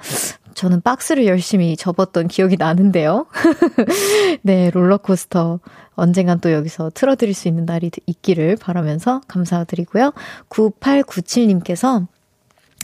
[0.57, 3.27] 저는 박스를 열심히 접었던 기억이 나는데요.
[4.41, 5.59] 네, 롤러코스터
[5.93, 10.13] 언젠간 또 여기서 틀어드릴 수 있는 날이 있기를 바라면서 감사드리고요.
[10.49, 12.07] 9897님께서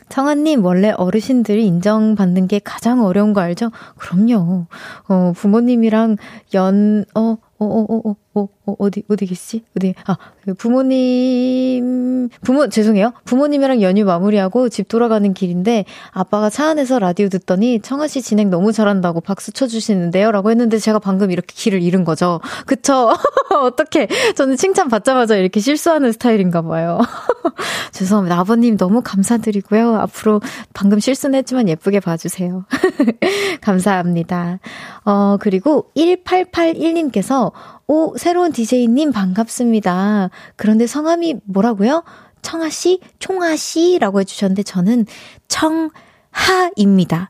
[0.09, 3.71] 청아님, 원래 어르신들이 인정받는 게 가장 어려운 거 알죠?
[3.97, 4.67] 그럼요.
[5.07, 6.17] 어, 부모님이랑
[6.53, 9.63] 연, 어, 어, 어, 어, 어, 어, 어, 어디, 어디 계시지?
[9.77, 13.13] 어디, 아, 그 부모님, 부모, 죄송해요.
[13.25, 18.71] 부모님이랑 연휴 마무리하고 집 돌아가는 길인데, 아빠가 차 안에서 라디오 듣더니, 청아 씨 진행 너무
[18.71, 20.31] 잘한다고 박수 쳐주시는데요?
[20.31, 22.39] 라고 했는데, 제가 방금 이렇게 길을 잃은 거죠.
[22.65, 23.13] 그쵸?
[23.61, 26.99] 어떻게, 저는 칭찬 받자마자 이렇게 실수하는 스타일인가 봐요.
[27.91, 28.39] 죄송합니다.
[28.39, 29.95] 아버님 너무 감사드리고요.
[29.95, 30.41] 앞으로
[30.73, 32.65] 방금 실수는 했지만 예쁘게 봐주세요.
[33.61, 34.59] 감사합니다.
[35.05, 37.51] 어, 그리고 1881님께서
[37.87, 40.29] 오, 새로운 DJ님 반갑습니다.
[40.55, 42.03] 그런데 성함이 뭐라고요?
[42.41, 42.99] 청아씨?
[43.19, 43.99] 총아씨?
[43.99, 45.05] 라고 해주셨는데 저는
[45.47, 47.29] 청하입니다.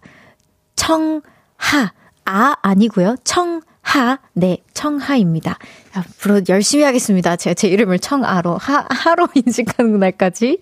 [0.75, 1.93] 청하.
[2.25, 3.15] 아, 아니고요.
[3.23, 4.19] 청하.
[4.33, 5.57] 네, 청하입니다.
[5.93, 7.35] 앞으로 열심히 하겠습니다.
[7.35, 10.59] 제가 제 이름을 청아로, 하, 하로 인식하는 날까지.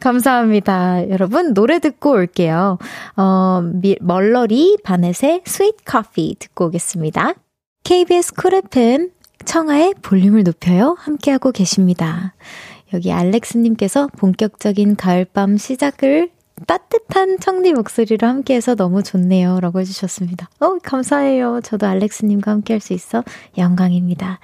[0.00, 1.08] 감사합니다.
[1.10, 2.78] 여러분, 노래 듣고 올게요.
[3.16, 7.34] 어, 미, 멀러리 바넷의 Sweet Coffee 듣고 오겠습니다.
[7.84, 9.10] KBS 쿨 FM
[9.42, 10.96] 청하의 볼륨을 높여요.
[10.98, 12.34] 함께하고 계십니다.
[12.94, 16.30] 여기 알렉스님께서 본격적인 가을밤 시작을
[16.66, 19.60] 따뜻한 청디 목소리로 함께해서 너무 좋네요.
[19.60, 20.48] 라고 해주셨습니다.
[20.60, 21.60] 어, 감사해요.
[21.62, 23.24] 저도 알렉스님과 함께할 수 있어
[23.58, 24.40] 영광입니다.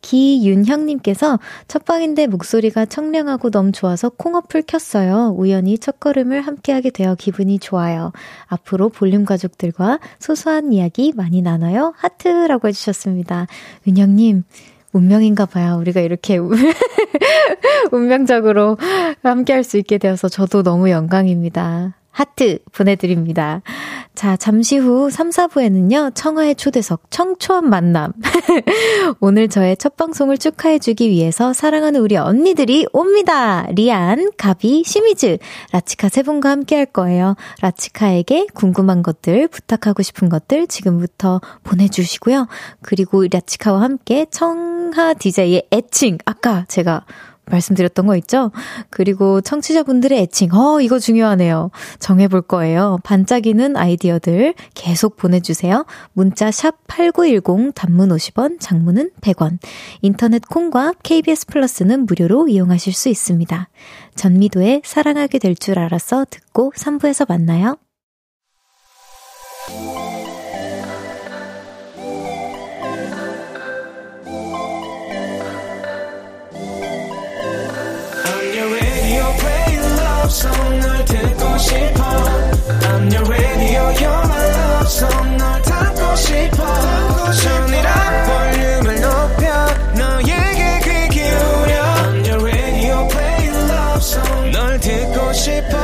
[0.00, 5.34] 기윤형님께서 첫방인데 목소리가 청량하고 너무 좋아서 콩어플 켰어요.
[5.36, 8.12] 우연히 첫걸음을 함께하게 되어 기분이 좋아요.
[8.46, 11.92] 앞으로 볼륨 가족들과 소소한 이야기 많이 나눠요.
[11.96, 13.48] 하트라고 해주셨습니다.
[13.86, 14.44] 윤형님,
[14.92, 15.76] 운명인가 봐요.
[15.78, 16.38] 우리가 이렇게
[17.92, 18.78] 운명적으로
[19.22, 21.97] 함께 할 수 있게 되어서 저도 너무 영광입니다.
[22.18, 23.62] 하트 보내드립니다.
[24.16, 28.12] 자, 잠시 후 3, 4부에는요, 청하의 초대석, 청초한 만남.
[29.20, 33.68] 오늘 저의 첫 방송을 축하해주기 위해서 사랑하는 우리 언니들이 옵니다.
[33.70, 35.38] 리안, 가비, 시미즈,
[35.70, 37.36] 라치카 세 분과 함께 할 거예요.
[37.60, 42.48] 라치카에게 궁금한 것들, 부탁하고 싶은 것들 지금부터 보내주시고요.
[42.82, 47.04] 그리고 라치카와 함께 청하 DJ의 애칭, 아까 제가
[47.50, 48.50] 말씀드렸던 거 있죠?
[48.90, 51.70] 그리고 청취자분들의 애칭, 어, 이거 중요하네요.
[51.98, 52.98] 정해볼 거예요.
[53.04, 55.84] 반짝이는 아이디어들 계속 보내주세요.
[56.14, 59.58] 문자 샵 8910, 단문 50원, 장문은 100원.
[60.02, 63.68] 인터넷 콩과 KBS 플러스는 무료로 이용하실 수 있습니다.
[64.14, 67.76] 전미도의 사랑하게 될 줄 알았어 듣고 3부에서 만나요.
[80.30, 82.02] Song 널 듣고 싶어.
[82.88, 85.36] I'm your radio you're my love song.
[85.38, 87.32] 널 담고 싶어.
[87.32, 87.88] 전이라
[88.26, 89.44] 볼륨을 높여
[89.96, 91.74] 너에게 귀 기울여.
[91.82, 94.50] I'm your radio play love song.
[94.52, 95.76] 널 듣고 싶어.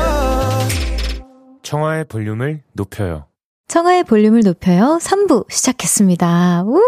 [1.62, 3.26] 청하의 볼륨을 높여요.
[3.68, 4.98] 청하의 볼륨을 높여요.
[5.00, 6.64] 3부 시작했습니다.
[6.66, 6.80] 우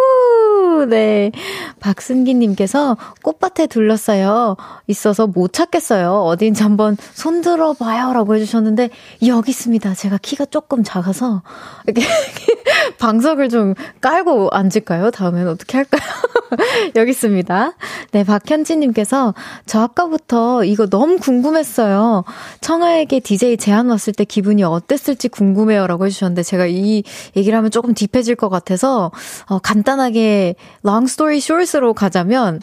[0.85, 1.33] 네.
[1.81, 6.23] 박승기님께서 꽃밭에 둘러싸여 있어서 못 찾겠어요.
[6.23, 8.13] 어딘지 한번 손 들어 봐요.
[8.13, 8.91] 라고 해주셨는데,
[9.27, 9.95] 여기 있습니다.
[9.95, 11.43] 제가 키가 조금 작아서,
[11.87, 12.03] 이렇게
[12.99, 15.11] 방석을 좀 깔고 앉을까요?
[15.11, 16.03] 다음엔 어떻게 할까요?
[16.97, 17.73] 여기 있습니다.
[18.13, 19.35] 네, 박현지님께서,
[19.67, 22.25] 저 아까부터 이거 너무 궁금했어요.
[22.61, 25.87] 청아에게 DJ 제안 왔을 때 기분이 어땠을지 궁금해요.
[25.87, 27.03] 라고 해주셨는데, 제가 이
[27.37, 29.11] 얘기를 하면 조금 딥해질 것 같아서,
[29.47, 30.55] 어, 간단하게
[30.85, 32.61] long story short으로 가자면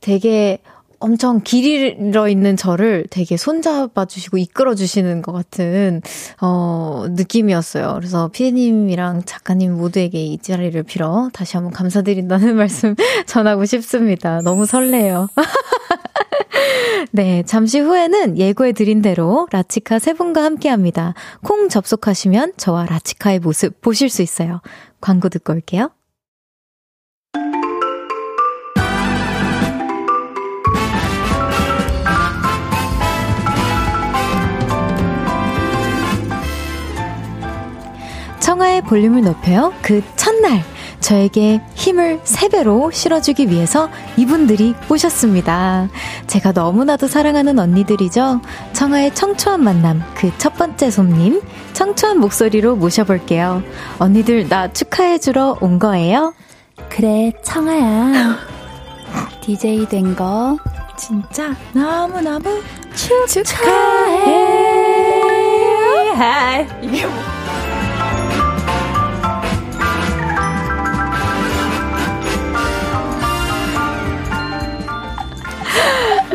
[0.00, 0.58] 되게
[1.00, 6.02] 엄청 길이러 있는 저를 되게 손잡아 주시고 이끌어 주시는 것 같은
[6.40, 7.94] 어 느낌이었어요.
[7.94, 12.94] 그래서 피디님이랑 작가님 모두에게 이 자리를 빌어 다시 한번 감사드린다는 말씀
[13.26, 14.40] 전하고 싶습니다.
[14.42, 15.28] 너무 설레요.
[17.12, 21.14] 네, 잠시 후에는 예고해 드린 대로 라치카 세 분과 함께 합니다.
[21.42, 24.60] 콩 접속하시면 저와 라치카의 모습 보실 수 있어요.
[25.00, 25.90] 광고 듣고 올게요.
[38.58, 39.72] 청하의 볼륨을 높여요.
[39.82, 40.64] 그 첫날
[40.98, 45.88] 저에게 힘을 3배로 실어주기 위해서 이분들이 오셨습니다.
[46.26, 48.40] 제가 너무나도 사랑하는 언니들이죠.
[48.72, 51.40] 청하의 청초한 만남 그 첫 번째 손님
[51.72, 53.62] 청초한 목소리로 모셔볼게요.
[54.00, 56.34] 언니들 나 축하해주러 온 거예요?
[56.88, 58.38] 그래 청아야
[59.40, 60.58] DJ 된 거
[60.96, 62.60] 진짜 너무너무
[62.96, 64.24] 축, 축하해.
[66.10, 66.66] 축하해.
[66.82, 67.14] 이게 뭐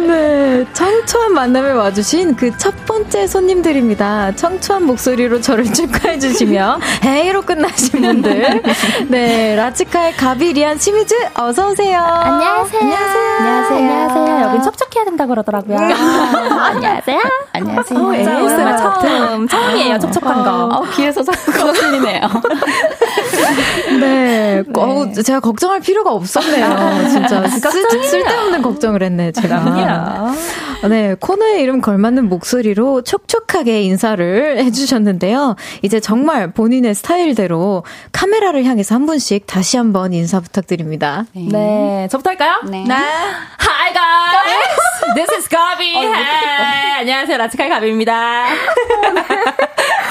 [0.04, 0.53] Amen.
[0.74, 4.34] 처음 만남에 와주신 그 첫 번째 손님들입니다.
[4.36, 8.62] 청초한 목소리로 저를 축하해 주시며, 헤이로 끝나신 분들.
[9.10, 12.00] 네, 라치카의 가비, 리안, 시미즈, 어서 오세요.
[12.00, 12.82] 안녕하세요.
[12.82, 13.36] 안녕하세요.
[13.40, 13.78] 안녕하세요.
[13.78, 14.48] 안녕하세요.
[14.48, 15.78] 여긴 촉촉해야 된다고 그러더라고요.
[16.64, 17.20] 안녕하세요.
[17.54, 18.00] 안녕하세요.
[18.00, 20.66] 어, 에이스가 처음, 처음이에요, 촉촉한 거.
[20.78, 22.22] 어, 귀에서 자꾸 거슬리네요.
[24.00, 24.64] 네.
[24.76, 27.08] 어, 제가 걱정할 필요가 없었네요.
[27.10, 27.48] 진짜.
[27.48, 29.58] 쓸, 쓸데없는 걱정을 했네, 제가.
[29.58, 30.34] 아니야.
[30.90, 31.16] 네.
[31.20, 35.56] 코너에 이름 걸맞는 목소리로 촉촉하게 인사를 해주셨는데요.
[35.82, 41.26] 이제 정말 본인의 스타일대로 카메라를 향해서 한 분씩 다시 한번 인사 부탁드립니다.
[41.34, 41.48] 네.
[41.52, 42.08] 네.
[42.12, 42.62] 저부터 할까요?
[42.66, 42.84] 네.
[42.88, 42.94] 네.
[42.94, 45.16] Hi guys!
[45.16, 45.96] This is Gabi.
[45.96, 47.00] Hey.
[47.00, 47.38] 안녕하세요.
[47.38, 48.46] 라치카의 가비입니다.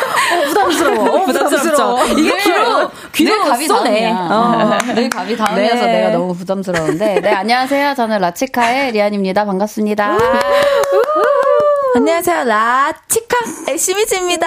[0.48, 1.08] 부담스러워.
[1.22, 2.04] 어, 부담스러워.
[2.06, 4.12] 이게 귀로, 귀로 갑이 쏘네.
[4.12, 4.78] 어.
[4.94, 5.92] 늘 갑이 다음이어서 네.
[5.92, 7.20] 내가 너무 부담스러운데.
[7.20, 7.94] 네, 안녕하세요.
[7.94, 9.44] 저는 라치카의 리안입니다.
[9.44, 10.16] 반갑습니다.
[11.94, 12.44] 안녕하세요.
[12.44, 13.36] 라치카
[13.76, 14.46] 시미즈입니다.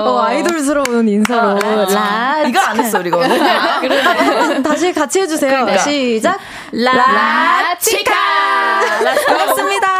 [0.00, 1.58] 어, 아이돌스러운 인사로.
[1.94, 3.22] 라, 이거 안 했어, 이거.
[3.22, 5.66] 한번 다시 같이 해주세요.
[5.78, 6.38] 시작.
[6.72, 8.12] 라치카!
[9.26, 9.91] 반갑습니다.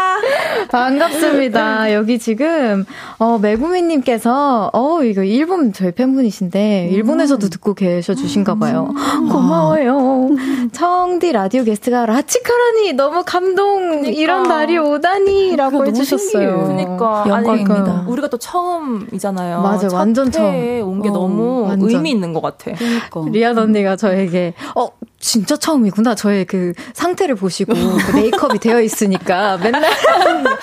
[0.73, 1.93] 반갑습니다.
[1.93, 2.83] 여기 지금,
[3.19, 8.89] 어, 매구미님께서, 어, 이거 일본 저희 팬분이신데, 일본에서도 듣고 계셔 주신가 봐요.
[9.31, 10.29] 고마워요.
[10.71, 16.65] 청디 라디오 게스트가 라치카라니 너무 감동, 이런 날이 오다니, 라고 해주셨어요.
[16.65, 17.23] 그니까.
[17.27, 17.99] 영광입니다.
[17.99, 19.61] 아니, 우리가 또 처음이잖아요.
[19.61, 20.81] 맞아요, 첫 완전 처음.
[20.87, 21.87] 온게 어, 너무 완전.
[21.87, 22.71] 의미 있는 것 같아.
[22.73, 23.31] 그러니까.
[23.31, 24.87] 리안 언니가 저에게, 어,
[25.23, 26.15] 진짜 처음이구나.
[26.15, 29.89] 저의 그 상태를 보시고, 그 메이크업이 되어 있으니까 맨날.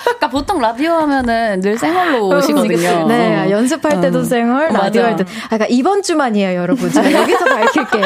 [0.03, 3.07] 그러니까 보통 라디오 하면은 늘 생얼로 오시거든요.
[3.07, 5.01] 네, 연습할 때도 생얼, 어, 라디오.
[5.01, 5.23] 할 때.
[5.45, 6.91] 아, 그러니까 이번 주만이에요, 여러분.
[6.91, 8.03] 제가 여기서 밝힐게요.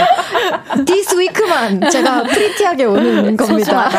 [0.85, 3.89] This week만 제가 pretty하게 오는 겁니다.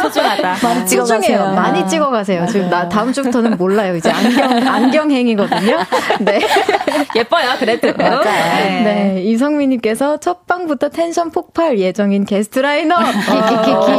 [0.00, 0.56] 소중하다.
[0.66, 1.52] 많이 소중해요.
[1.54, 2.46] 많이 찍어 가세요.
[2.46, 3.94] 지금 나 다음 주부터는 몰라요.
[3.94, 5.78] 이제 안경, 안경행이거든요.
[6.20, 6.40] 네.
[7.14, 7.92] 예뻐요, 그래도.
[7.92, 9.20] 네.
[9.22, 13.00] 이성민님께서 첫 방부터 텐션 폭발 예정 인 게스트 라인업.
[13.02, 13.92] 키키키키.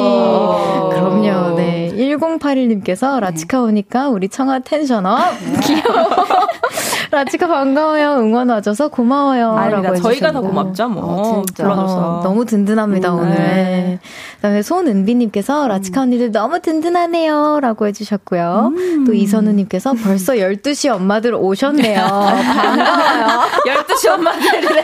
[0.93, 1.55] 그럼요.
[1.57, 1.91] 네.
[1.97, 5.19] 1081님께서 라치카 오니까 우리 청하 tension up.
[5.63, 6.09] 귀여워.
[7.09, 8.17] 라치카 반가워요.
[8.19, 9.51] 응원 와줘서 고마워요.
[9.55, 9.89] 아닙니다.
[9.89, 10.41] 라고 저희가 더.
[10.41, 11.03] 고맙죠, 뭐.
[11.05, 11.63] 어, 진짜.
[11.63, 12.19] 불러줘서.
[12.19, 13.35] 어, 너무 든든합니다, 오늘.
[13.35, 13.99] 네.
[14.35, 17.59] 그다음에 손은비님께서 라치카 언니들 너무 든든하네요.
[17.61, 18.73] 라고 해주셨고요.
[19.05, 21.99] 또 이선우님께서 벌써 12시 엄마들 오셨네요.
[22.05, 23.41] 반가워요.
[23.65, 24.81] 12시 엄마들이래.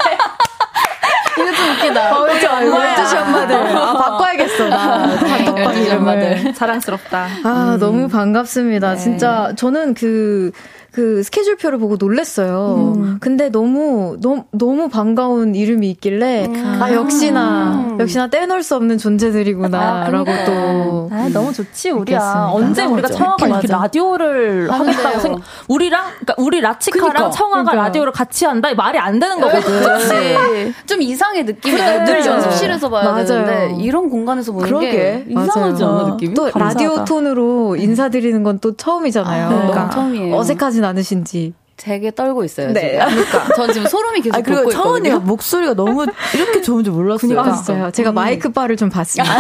[1.55, 2.15] 좀 웃기다.
[2.17, 2.47] 어, 그쵸.
[2.47, 3.55] 12시 엄마들.
[3.77, 5.15] 아, 바꿔야겠어, 나.
[5.17, 6.31] 단톡방 12시 엄마들.
[6.37, 6.53] 이름을.
[6.53, 7.27] 자랑스럽다.
[7.43, 8.95] 아, 너무 반갑습니다.
[8.95, 10.51] 진짜, 저는 그,
[10.93, 13.17] 그 스케줄표를 보고 놀랬어요.
[13.19, 16.47] 근데 너무, 너무, 너무 반가운 이름이 있길래,
[16.79, 21.09] 아, 역시나, 역시나 떼놓을 수 없는 존재들이구나, 라고 또.
[21.11, 22.19] 아, 너무 좋지, 우리야.
[22.19, 22.51] 느꼈습니다.
[22.53, 23.07] 언제 우리가.
[23.07, 23.67] 청아가 이렇게.
[23.67, 27.29] 라디오를 하겠다고 생각, 우리랑, 그러니까 우리 라치카랑 그니까.
[27.31, 27.75] 청아가 그니까.
[27.85, 28.71] 라디오를 같이 한다?
[28.75, 29.61] 말이 안 되는 거거든.
[29.81, 30.73] 그렇지.
[30.85, 31.75] 좀 이상해 느낌이.
[31.75, 32.25] 늘 그래.
[32.25, 33.25] 연습실에서 봐야 맞아요.
[33.25, 34.91] 되는데 이런 공간에서 보는 그러게.
[34.91, 35.99] 게 이상하지 맞아요.
[35.99, 36.33] 않아 느낌이?
[36.35, 36.65] 또 감사하다.
[36.65, 39.45] 라디오 톤으로 인사드리는 건 또 처음이잖아요.
[39.45, 40.35] 아, 그러니까 너무 처음이에요.
[40.35, 41.53] 어색하진 않으신지.
[41.75, 42.71] 되게 떨고 있어요.
[42.71, 42.99] 네.
[43.09, 43.23] 지금.
[43.25, 45.27] 그러니까 전 지금 소름이 계속 아, 그리고 돋고 청원이가 있거든요.
[45.27, 47.39] 목소리가 너무 이렇게 좋은 줄 몰랐어요.
[47.39, 47.91] 아, 진짜요.
[47.91, 49.33] 제가 마이크 바를 좀 봤습니다.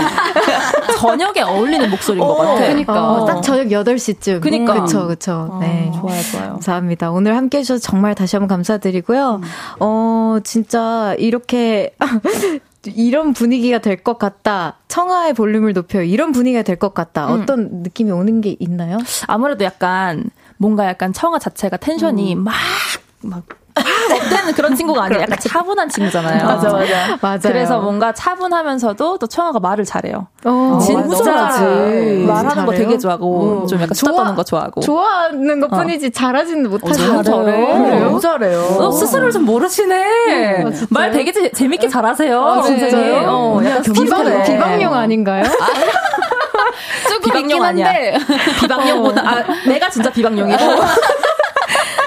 [0.99, 2.67] 저녁에 어울리는 목소리인 것 어, 같아.
[2.67, 3.11] 그니까.
[3.13, 4.41] 어, 딱 저녁 8시쯤.
[4.41, 4.81] 그니까.
[4.81, 5.57] 그쵸, 그쵸.
[5.61, 5.91] 네.
[5.95, 6.49] 좋아요, 좋아요.
[6.53, 7.11] 감사합니다.
[7.11, 9.41] 오늘 함께 해주셔서 정말 다시 한번 감사드리고요.
[9.79, 11.93] 어, 진짜 이렇게,
[12.95, 14.77] 이런 분위기가 될 것 같다.
[14.89, 17.27] 청아의 볼륨을 높여 이런 분위기가 될 것 같다.
[17.31, 18.97] 어떤 느낌이 오는 게 있나요?
[19.27, 20.29] 아무래도 약간,
[20.63, 22.53] 뭔가 약간 청아 자체가 텐션이 막,
[23.21, 23.43] 막,
[23.75, 23.83] 막
[24.15, 26.37] 업되는 그런 친구가 아니라 약간 차분한 친구잖아요.
[26.47, 27.17] 맞아, 맞아.
[27.21, 27.39] 맞아요.
[27.41, 30.27] 그래서 뭔가 차분하면서도 또 청아가 말을 잘해요.
[30.45, 32.23] 어, 진짜 잘하지.
[32.25, 32.77] 말하는 거 잘해요?
[32.77, 37.07] 되게 좋아하고 좀 약간 수다 좋아- 떠는 거 좋아하고 좋아하는 것 뿐이지 잘하지는 못하죠.
[37.07, 37.43] 너무 잘해.
[37.43, 37.99] 그래요?
[38.05, 38.61] 너무 잘해요.
[38.79, 40.63] 너 스스로를 좀 모르시네.
[40.89, 42.41] 말 되게 재, 재밌게 잘하세요.
[42.41, 43.23] 아, 진짜요?
[43.27, 44.43] 어, 약간 비방.
[44.43, 45.43] 비방용 아닌가요?
[47.09, 47.87] 조금 있긴 비방용 아니야.
[47.87, 48.17] 한데
[48.61, 50.57] 비방용보다 아 내가 진짜 비방용이고.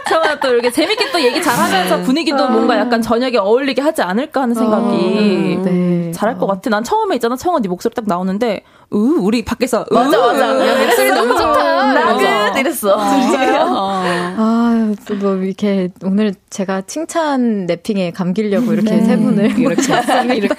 [0.09, 4.55] 저가 또 이렇게 재밌게 또 얘기 잘하면서 분위기도 뭔가 약간 저녁에 어울리게 하지 않을까 하는
[4.55, 6.13] 생각이 네.
[6.13, 6.71] 잘할 것 같아.
[6.71, 7.35] 난 처음에 있잖아.
[7.37, 8.63] 청아 네 목소리 딱 나오는데
[8.93, 10.53] 으 우리 밖에서 맞아 맞아.
[10.53, 11.93] 으, 목소리 너무 좋다.
[11.93, 12.97] 나긋 이랬어.
[12.99, 19.93] 아, 또뭐 이렇게 오늘 제가 칭찬 랩핑에 감기려고 이렇게 세 분을 이렇게
[20.37, 20.57] 이렇게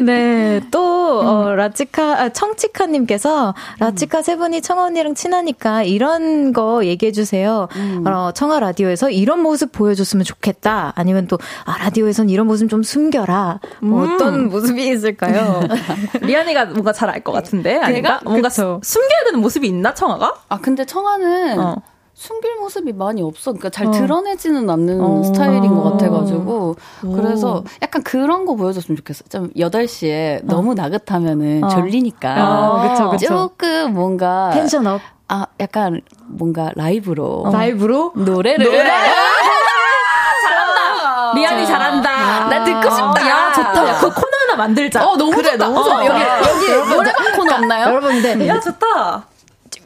[0.00, 7.68] 네, 또, 어, 라치카, 아, 청치카님께서, 라치카 세 분이 청아 언니랑 친하니까 이런 거 얘기해주세요.
[7.76, 8.04] 음.
[8.06, 10.92] 어, 청아 라디오에서 이런 모습 보여줬으면 좋겠다.
[10.96, 13.60] 아니면 또, 아, 라디오에선 이런 모습 좀 숨겨라.
[13.80, 14.14] 뭐 음.
[14.14, 15.60] 어떤 모습이 있을까요?
[16.22, 17.76] 리안이가 뭔가 잘 알 것 같은데?
[17.78, 18.20] 아닌가?
[18.24, 18.80] 뭔가 그쵸.
[18.82, 20.34] 숨겨야 되는 모습이 있나, 청아가?
[20.48, 21.76] 아, 근데 청아는, 어.
[22.20, 23.52] 숨길 모습이 많이 없어.
[23.52, 23.90] 그러니까 잘 어.
[23.92, 25.22] 드러내지는 않는 어.
[25.22, 26.76] 스타일인 것 같아가지고.
[27.06, 27.12] 오.
[27.12, 29.24] 그래서 약간 그런 거 보여줬으면 좋겠어.
[29.30, 30.46] 좀 8시에 어.
[30.46, 31.68] 너무 나긋하면은 어.
[31.70, 32.34] 졸리니까.
[32.46, 33.26] 어, 그쵸, 그쵸.
[33.26, 34.50] 조금 뭔가.
[34.52, 35.00] tension up.
[35.28, 37.44] 아, 약간 뭔가 라이브로.
[37.46, 37.50] 어.
[37.52, 38.12] 라이브로?
[38.14, 38.66] 노래를.
[38.66, 38.84] 노래?
[40.44, 41.32] 잘한다.
[41.36, 42.10] 리안이 잘한다.
[42.10, 42.48] 아.
[42.50, 43.28] 나 듣고 싶다.
[43.30, 43.88] 야, 좋다.
[43.88, 45.08] 야, 그 코너 하나 만들자.
[45.08, 45.66] 어, 너무 그래, 좋다.
[45.68, 46.04] 너무 좋아.
[46.04, 47.86] 여기, 여기 노래방 코너 없나요?
[47.86, 48.46] 여러분, 네.
[48.46, 49.29] 야, 좋다.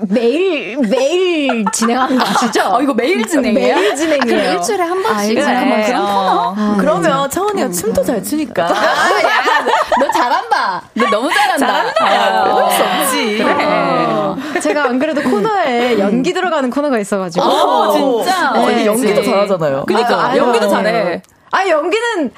[0.09, 2.63] 매일 매일 진행하는 거 아시죠?
[2.65, 3.77] 어, 이거 매일 진행이에요?
[3.77, 4.25] 매일 진행이에요.
[4.43, 6.07] 그럼 일주일에 한 번씩 아, 잠깐만 그런 어.
[6.07, 6.55] 코너?
[6.57, 7.73] 아, 그러면 차원이가 음.
[7.73, 8.65] 춤도 잘 추니까.
[8.65, 9.65] 아, 야,
[10.01, 10.83] 너 잘한다.
[10.95, 11.67] 너 너무 잘한다.
[11.67, 12.45] 잘한다.
[12.45, 13.39] 그럴 수 없지.
[13.39, 13.65] 그래.
[13.65, 14.37] 어.
[14.61, 17.45] 제가 안 그래도 코너에 연기 들어가는 코너가 있어가지고.
[17.45, 18.53] 어, 진짜.
[18.53, 19.85] 네, 연기도 잘하잖아요.
[19.87, 21.23] 그러니까 아, 연기도 잘해.
[21.55, 22.33] 아, 연기는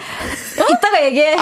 [0.70, 1.36] 이따가 얘기해.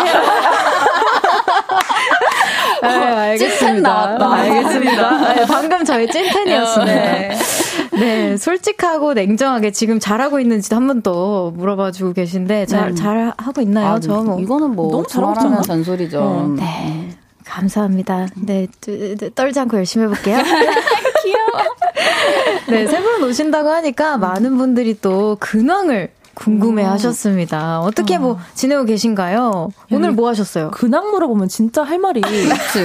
[2.83, 4.19] 네, 알겠습니다.
[4.19, 5.35] 찐 알겠습니다.
[5.35, 6.85] 네, 방금 저희 찐팬이었어요.
[7.93, 12.95] 네, 솔직하고 냉정하게 지금 잘하고 있는지도 한 번 더 물어봐 주고 계신데 잘, 음.
[12.95, 13.95] 잘 하고 있나요?
[13.95, 14.39] 아, 저 뭐.
[14.41, 16.45] 이거는 뭐 너무 잘하면 잔소리죠.
[16.47, 16.57] 음.
[16.57, 17.11] 네.
[17.45, 18.29] 감사합니다.
[18.37, 18.69] 네,
[19.35, 20.39] 떨지 않고 열심히 해볼게요.
[21.23, 21.51] 귀여워.
[22.69, 27.81] 네, 세 분 오신다고 하니까 많은 분들이 또 근황을 궁금해 하셨습니다.
[27.81, 28.39] 어떻게 뭐 어.
[28.55, 29.69] 지내고 계신가요?
[29.93, 30.71] 오늘 뭐 하셨어요?
[30.71, 32.21] 근황 물어보면 진짜 할 말이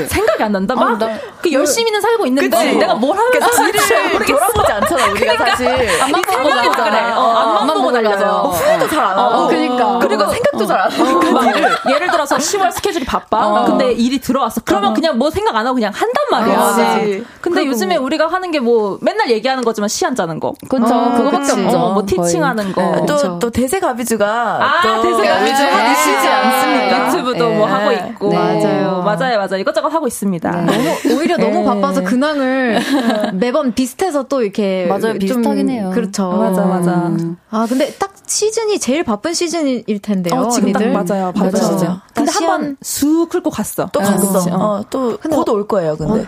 [0.08, 0.76] 생각이 안 난다.
[0.76, 2.76] 막 아, 그 열심히는 살고 있는데 그치?
[2.78, 3.80] 내가 뭘 하면서 뒤를
[4.26, 5.68] 돌아보지 않잖아 우리가 그러니까 사실
[6.02, 7.20] 앞만 보고 달려.
[7.20, 9.36] 어, 앞만 보고 달려서 후회도 잘안 하고.
[9.36, 11.38] 어, 그러니까 그리고 생각도 잘 안 하고.
[11.38, 11.92] 어.
[11.92, 13.48] 예를 들어서 10월 스케줄이 바빠.
[13.48, 13.66] 어.
[13.66, 14.62] 근데 일이 들어왔어.
[14.64, 16.60] 그러면 그냥 뭐 생각 안 하고 그냥 한단 말이야.
[16.60, 20.54] 어, 근데 요즘에 우리가 하는 게 뭐 맨날 얘기하는 거지만 시안 짜는 거.
[20.68, 20.94] 그렇죠.
[21.16, 21.78] 그거밖에 없죠.
[21.78, 23.06] 뭐 티칭하는 거.
[23.08, 24.28] 또또 대세 가비주가
[24.62, 27.08] 아 대세 가비주 하기 쉬지 않습니까?
[27.08, 28.36] 유튜브도 뭐 하고 있고 네.
[28.38, 29.02] 맞아요.
[29.04, 29.58] 맞아요, 맞아요.
[29.60, 30.52] 이것저것 하고 있습니다.
[30.52, 30.78] 네.
[30.78, 32.80] 너무 오히려 너무 바빠서 근황을
[33.36, 35.92] 매번 비슷해서 또 이렇게 맞아요, 비슷하긴 해요.
[35.94, 36.30] 그렇죠.
[36.32, 36.92] 맞아, 맞아.
[37.08, 37.38] 음.
[37.50, 40.40] 아 근데 딱 시즌이 제일 바쁜 시즌일 텐데요.
[40.42, 40.94] 어, 지금 언니들.
[40.94, 41.64] 딱 맞아요, 바쁜 맞아.
[41.64, 41.88] 시즌.
[42.14, 43.90] 근데 한 번 쑥 훑고 갔어.
[43.92, 44.46] 또 갔어.
[44.52, 46.22] 어, 또곧 올 거예요, 근데.
[46.22, 46.26] 어,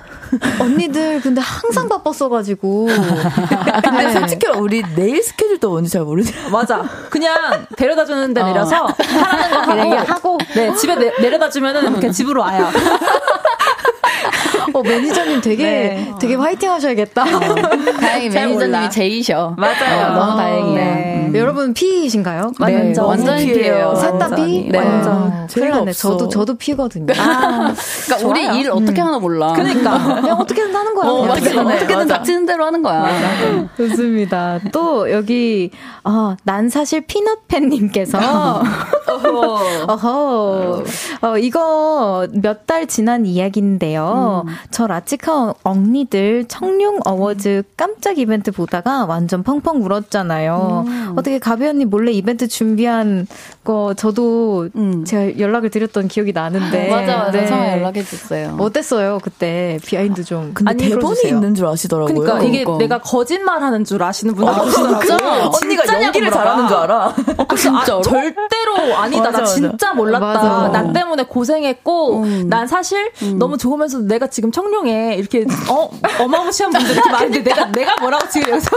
[0.63, 2.87] 언니들 근데 항상 바빴어가지고.
[3.83, 4.13] 근데 네.
[4.13, 6.31] 솔직히 우리 내일 스케줄도 뭔지 잘 모르죠.
[6.51, 6.83] 맞아.
[7.09, 8.87] 그냥 데려다 주는 데 내려서 어.
[8.87, 12.69] 하라는 거 하고, 하고 네 집에 내, 내려다 주면은 그냥 집으로 와요.
[14.73, 16.13] 어, 매니저님 되게, 네.
[16.19, 17.23] 되게 화이팅 하셔야겠다.
[17.99, 19.55] 다행히 매니저님이 제이셔.
[19.57, 20.11] 맞아요.
[20.11, 20.75] 어, 너무 다행이에요.
[20.75, 21.10] 네.
[21.31, 21.35] 음.
[21.35, 22.51] 여러분 P이신가요?
[22.65, 23.95] 네, 완전, 완전 P예요.
[23.95, 24.69] 셋다 P?
[24.71, 24.77] 네.
[24.77, 25.47] 완전.
[25.53, 25.91] 큰일 났네.
[25.93, 27.13] 저도, 저도 P거든요.
[27.17, 27.73] 아,
[28.05, 28.29] 그러니까 좋아요.
[28.29, 29.07] 우리 일 어떻게 음.
[29.07, 29.53] 하나 몰라.
[29.53, 29.97] 그러니까.
[30.21, 31.09] 그냥 어떻게든 하는 거야.
[31.09, 33.01] 어, 어떻게든, 어떻게든 닥치는 대로 하는 거야.
[33.01, 33.67] 맞아.
[33.77, 34.59] 좋습니다.
[34.71, 35.71] 또 여기,
[36.03, 38.19] 어, 난 사실 피넛팬님께서.
[39.87, 40.83] 어허.
[41.21, 44.43] 어, 이거 몇 달 지난 이야기인데요.
[44.47, 44.53] 음.
[44.69, 50.83] 저 라치카 엉니들 청룡 어워즈 깜짝 이벤트 보다가 완전 펑펑 울었잖아요.
[50.87, 51.13] 음.
[51.21, 53.27] 어떻게 가비 언니 몰래 이벤트 준비한
[53.63, 55.05] 거 저도 음.
[55.05, 56.89] 제가 연락을 드렸던 기억이 나는데.
[56.91, 57.31] 맞아, 맞아.
[57.31, 57.45] 네.
[57.47, 58.57] 처음에 연락해 줬어요.
[58.59, 59.79] 어땠어요, 그때?
[59.85, 60.51] behind 좀.
[60.53, 61.35] 근데 아니, 대본이 풀어주세요.
[61.35, 62.13] 있는 줄 아시더라고요.
[62.13, 62.83] 그러니까 이게 그러니까.
[62.83, 65.51] 내가 거짓말 하는 줄 아시는 분들 어, 계시더라고요.
[65.63, 67.05] 언니가 연기를 잘하는 줄 알아.
[67.37, 69.23] 어, 진짜 아, 절대로 아니다.
[69.23, 70.25] 맞아, 나 진짜 몰랐다.
[70.25, 70.67] 맞아.
[70.69, 72.49] 나 때문에 고생했고 음.
[72.49, 73.37] 난 사실 음.
[73.37, 78.49] 너무 좋으면서 내가 지금 청룡에 이렇게 어 어마무시한 분들 이렇게 많은데 내가 내가 뭐라고 지금
[78.51, 78.69] 여기서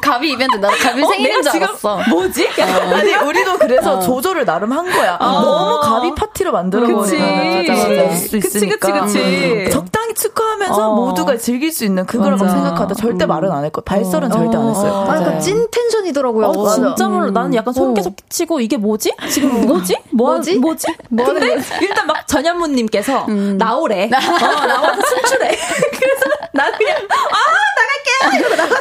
[0.00, 2.00] 가비 이벤트 나 가비 어, 생일인 줄 알았어.
[2.08, 2.46] 뭐지?
[2.46, 2.62] 어.
[2.96, 4.00] 아니 우리도 그래서 어.
[4.00, 5.16] 조절을 나름 한 거야.
[5.20, 5.40] 어.
[5.40, 8.76] 너무 가비 파티로 만들어 버리면 수 있으니까.
[8.78, 9.70] 그치, 그치, 음.
[9.70, 10.94] 적당히 축하하면서 어.
[10.94, 13.28] 모두가 즐길 수 있는 그거라고 생각하다 절대 음.
[13.28, 14.92] 말은 안 했고 발설은 절대 안 했어요.
[14.92, 16.46] 아, 그러니까 찐 텐션이더라고요.
[16.46, 17.28] 어, 진짜 몰라.
[17.28, 17.32] 음.
[17.32, 19.14] 나는 약간 손 계속 치고 이게 뭐지?
[19.30, 19.96] 지금 뭐지?
[20.10, 20.58] 뭐, 뭐지?
[20.58, 20.86] 뭐지?
[21.08, 23.56] 뭐 근데 일단 막 전현무님께서 음.
[23.58, 24.04] 나오래.
[24.12, 25.48] 어, 나와서 춤추래.
[25.98, 27.71] 그래서 나는 그냥 아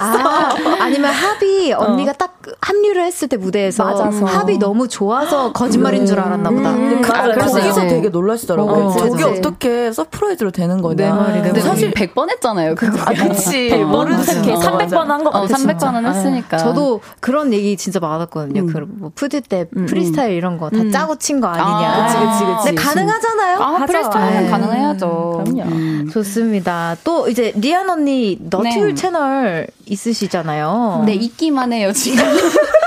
[0.02, 2.14] 아, 아니면 가비 언니가 어.
[2.14, 4.26] 딱 합류를 했을 때 무대에서 맞아서.
[4.26, 6.72] 합이 너무 좋아서 거짓말인 줄 알았나 보다.
[6.72, 8.86] 음, 그, 아, 그래서 거기서 되게 놀라시더라고요.
[8.86, 10.96] 어, 저게 어떻게 surprise로 되는 거냐.
[10.96, 12.76] 내 말이 근데 사실 100번 했잖아요.
[12.76, 12.98] 그거.
[13.02, 13.70] 아, 그치.
[13.70, 15.44] 100번은 특히 300번 한 거 같아.
[15.44, 16.58] 어, 300번은 했으니까.
[16.58, 18.62] 저도 그런 얘기 진짜 많았거든요.
[18.62, 18.68] 음.
[18.68, 19.86] 그뭐 푸드 때 음, 음.
[19.86, 20.92] 프리스타일 이런 거다 음.
[20.92, 21.68] 짜고 친 거 아니냐.
[21.68, 22.66] 아, 그치, 그치, 그치.
[22.76, 23.60] 근데 가능하잖아요.
[23.60, 24.50] 아, 프리스타일은 네.
[24.50, 25.44] 가능해야죠.
[25.46, 26.10] 그럼요.
[26.12, 26.96] 좋습니다.
[27.04, 28.94] 또 이제 리안 언니 너튜브 네.
[28.96, 31.04] 채널 있으시잖아요.
[31.06, 32.24] 네, 있기만 해요, 지금.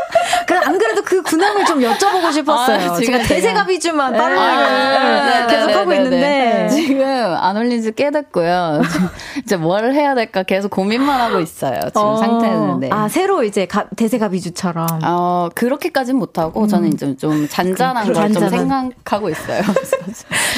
[0.64, 2.92] 안 그래도 그 근황 근황을 좀 여쭤보고 싶었어요.
[2.92, 8.80] 아, 제가 대세가 비주만 빨래를 아, 계속 하고 있는데 지금 안 올린 지꽤 됐고요.
[9.44, 11.80] 이제 뭘 해야 될까 계속 고민만 하고 있어요.
[11.86, 12.16] 지금 어.
[12.16, 12.80] 상태는.
[12.80, 12.88] 네.
[12.90, 14.86] 아 새로 이제 가, 대세가 비주처럼.
[15.04, 16.68] 어 그렇게까지는 못 하고 음.
[16.68, 19.62] 저는 이제 좀 잔잔한 걸 좀 생각하고 있어요.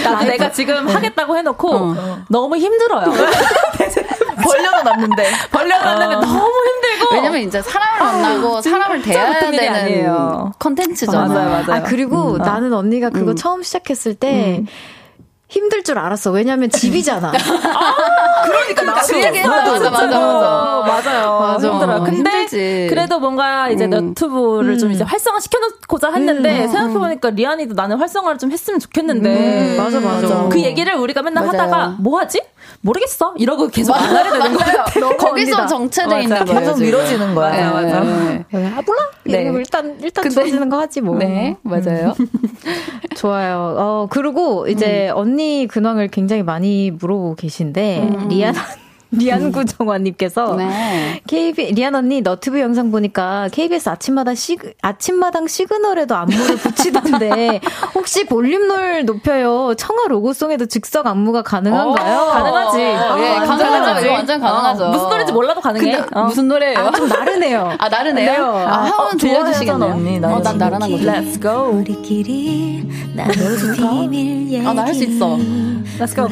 [0.05, 2.19] 나 내가 지금 하겠다고 해놓고 어.
[2.29, 3.13] 너무 힘들어요.
[4.47, 6.21] 벌려놨는데 벌려놨는데 어.
[6.21, 11.29] 너무 힘들고 왜냐면 이제 사람을 만나고 아, 사람을 대해야 되는 컨텐츠잖아요.
[11.29, 11.73] 맞아요, 맞아요.
[11.73, 12.39] 아 그리고 음.
[12.39, 13.37] 나는 언니가 그거 음.
[13.37, 14.67] 처음 시작했을 때 음.
[15.49, 16.33] 힘들 줄 알았어.
[16.33, 17.29] 왜냐면 집이잖아.
[17.31, 20.83] 아, 그러니까 나도 그 얘기 맞아, 맞아, 맞아, 맞아.
[20.87, 21.39] 맞아요.
[21.39, 21.69] 맞아.
[21.69, 22.03] 힘들어요.
[22.03, 22.87] 근데 힘들지.
[22.91, 23.91] 그래도 뭔가 이제 음.
[23.91, 24.79] 너튜브를 음.
[24.79, 26.69] 좀 이제 활성화 시켜놓고자 했는데 음.
[26.69, 29.77] 생각해 보니까 리안이도 나는 활성화를 좀 했으면 좋겠는데.
[29.77, 29.77] 음.
[29.77, 30.49] 맞아, 맞아.
[30.49, 31.61] 그 얘기를 우리가 맨날 맞아요.
[31.61, 32.43] 하다가 뭐 하지?
[32.87, 33.34] 모르겠어.
[33.37, 35.16] 이러고 계속 안 하게 되는 거예요.
[35.18, 36.61] 거기서 정체돼 있는 거예요.
[36.61, 37.51] 계속 미뤄지는 거야.
[37.51, 38.01] 네, 맞아.
[38.01, 38.45] 네.
[38.53, 39.11] 아, 몰라?
[39.24, 39.43] 네.
[39.43, 41.18] 일단, 일단 근데, 좋아지는 거 하지 뭐.
[41.18, 42.14] 네, 맞아요.
[43.16, 43.74] 좋아요.
[43.76, 45.16] 어, 그리고 이제 음.
[45.16, 48.28] 언니 근황을 굉장히 많이 물어보고 계신데, 음.
[48.28, 48.55] 리안
[49.13, 51.21] 리안구 정화님께서 네.
[51.27, 57.61] KB 리안 언니 너튜브 영상 보니까 KBS 아침마다 시 아침마당 시그널에도 안무를 붙이던데
[57.95, 62.19] 혹시 볼륨을 높여요 청하 로고송에도 즉석 안무가 가능한가요?
[62.21, 62.79] 어, 가능하지.
[62.83, 64.11] 어, 예, 가능하죠.
[64.13, 64.85] 완전 가능하죠.
[64.85, 66.03] 어, 무슨 노래인지 몰라도 가능해.
[66.13, 66.25] 어.
[66.25, 66.79] 무슨 노래예요?
[66.79, 67.73] 아, 좀 나르네요.
[67.79, 68.45] 아 나르네요.
[68.45, 69.93] 아, 아 한번 들려주시겠네요.
[69.93, 70.97] 언니, 어, 난 나른한 거.
[70.97, 71.79] Let's go.
[71.79, 72.87] 우리끼리
[74.67, 75.37] 아, 나 할 수 있어.
[75.99, 76.27] Let's go.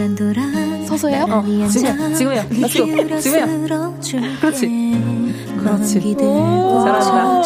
[0.96, 1.26] 서서 해요?
[1.28, 2.42] 어, 지금, 지금이요.
[2.50, 3.20] Let's go.
[3.20, 3.64] 지금이요.
[3.66, 4.20] 그렇지.
[4.40, 4.94] 그렇지.
[6.84, 7.44] 잘한다.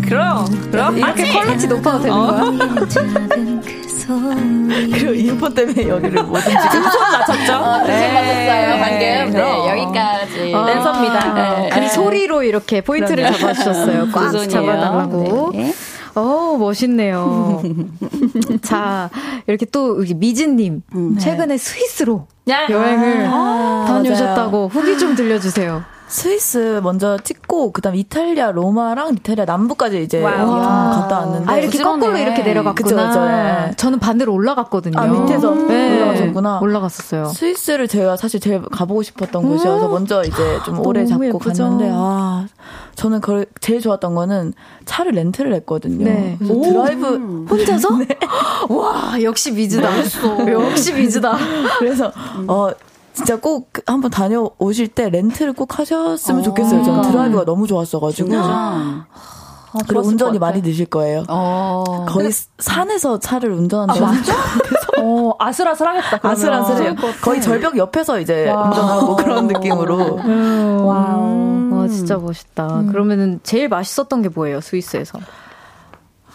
[0.08, 0.96] 그럼, 그럼.
[0.98, 2.44] 이렇게 quality 높아도 되는 거야?
[4.90, 7.52] 그리고 이어폰 때문에 여기를 뭐든지 손 맞췄죠?
[7.54, 8.12] 어, 네.
[8.12, 9.30] 맞췄어요 방금.
[9.30, 10.54] 네, 여기까지.
[10.54, 11.34] 어, 댄서입니다.
[11.34, 11.70] 네.
[11.72, 14.08] 그 소리로 이렇게 포인트를 잡아주셨어요.
[14.12, 15.50] 꽉 잡아달라고.
[15.54, 15.72] 네.
[16.14, 17.62] 어, 멋있네요.
[18.62, 19.10] 자,
[19.46, 21.20] 이렇게 또 미진님 음, 네.
[21.20, 24.68] 최근에 스위스로 여행을 아, 다녀오셨다고.
[24.68, 25.82] 후기 좀 들려주세요.
[26.10, 32.00] 스위스 먼저 찍고 그다음 이탈리아 로마랑 이탈리아 남부까지 이제 갔다 왔는데 아 이렇게 부지런해.
[32.00, 32.72] 거꾸로 이렇게 내려갔구나.
[32.74, 33.70] 그쵸, 그쵸, 네.
[33.76, 34.98] 저는 반대로 올라갔거든요.
[34.98, 36.00] 아 밑에서 네.
[36.00, 36.58] 올라가셨구나.
[36.60, 37.26] 올라갔었어요.
[37.26, 41.62] 스위스를 제가 사실 제일 가보고 싶었던 음~ 곳이어서 먼저 이제 좀 오래 잡고 예쁘죠.
[41.62, 42.46] 갔는데 아
[42.96, 44.52] 저는 그 제일 좋았던 거는
[44.86, 46.04] 차를 렌트를 했거든요.
[46.04, 46.36] 네.
[46.40, 47.96] 드라이브 혼자서?
[48.02, 48.08] 네.
[48.68, 49.88] 와 역시 미지다.
[50.50, 51.36] 역시 미지다.
[51.78, 52.12] 그래서
[52.48, 52.70] 어
[53.12, 56.84] 진짜 꼭 한번 다녀오실 때 렌트를 꼭 하셨으면 좋겠어요.
[56.84, 57.10] 저는 아.
[57.10, 58.30] 드라이브가 너무 좋았어가지고.
[58.34, 59.06] 아,
[59.86, 61.24] 그리고 운전이 많이 느실 거예요.
[61.28, 62.06] 어.
[62.08, 64.12] 거의 산에서 차를 운전하는 아?
[65.02, 66.18] 어, 아슬아슬하겠다.
[66.18, 66.32] 그러면.
[66.36, 66.94] 아슬아슬해요.
[67.22, 68.64] 거의 절벽 옆에서 이제 와.
[68.64, 70.16] 운전하고 그런 느낌으로.
[70.18, 70.80] 음.
[70.84, 71.68] Wow.
[71.72, 72.80] 와, 진짜 멋있다.
[72.80, 72.86] 음.
[72.88, 75.18] 그러면은 제일 맛있었던 게 뭐예요, 스위스에서?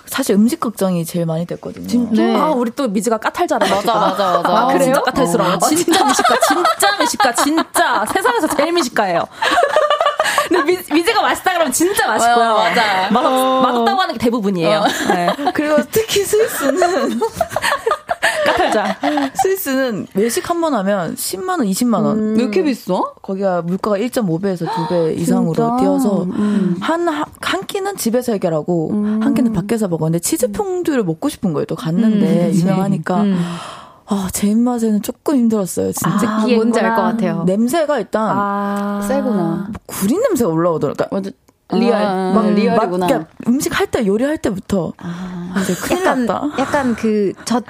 [0.08, 1.88] 사실 음식 걱정이 제일 많이 됐거든요.
[1.88, 2.22] 진짜?
[2.22, 2.36] 네.
[2.36, 3.68] 아, 우리 또 미지가 까탈자라.
[3.68, 4.58] 맞아, 맞아, 맞아.
[4.58, 4.84] 아, 그래요?
[4.84, 5.53] 진짜 까탈스러워.
[5.53, 5.60] 어.
[5.60, 8.06] 진짜 미식가, 진짜 미식가, 진짜.
[8.14, 9.26] 세상에서 제일 미식가예요.
[10.47, 12.45] 근데 미, 미지가 맛있다 그러면 진짜 맛있고요.
[12.51, 13.10] 어, 맞아.
[13.12, 13.62] 맛, 어.
[13.62, 14.80] 맛없다고 하는 게 대부분이에요.
[14.80, 14.88] 어.
[15.14, 15.30] 네.
[15.53, 17.20] 그리고 특히 스위스는
[18.45, 18.97] 까탈자.
[19.41, 22.17] 스위스는 외식 한 번 하면 10만 원, 20만 원.
[22.17, 22.36] 음.
[22.38, 23.01] 왜 이렇게 비싸?
[23.21, 25.78] 거기가 물가가 1.5배에서 2배 이상으로 진짜?
[25.78, 26.78] 뛰어서 음.
[26.80, 29.19] 한, 한 끼는 집에서 해결하고 음.
[29.21, 31.65] 한 끼는 밖에서 먹었는데 치즈 퐁듀를 먹고 싶은 거예요.
[31.65, 33.21] 또 갔는데 음, 유명하니까.
[33.21, 33.39] 음.
[34.07, 35.91] 아, 제 입맛에는 조금 힘들었어요.
[35.91, 36.30] 진짜.
[36.30, 37.43] 아, 뭔지 알 것 같아요.
[37.45, 39.67] 냄새가 일단 아, 세구나.
[39.71, 41.07] 뭐 구린 냄새가 올라오더라고요.
[41.09, 41.32] 그러니까
[41.73, 41.93] 리얼.
[41.95, 43.07] 아, 막 리얼이구나.
[43.07, 46.49] 막, 음식 할 때 요리할 때부터 아, 이제 큰일 약간, 났다.
[46.59, 47.63] 약간 그젓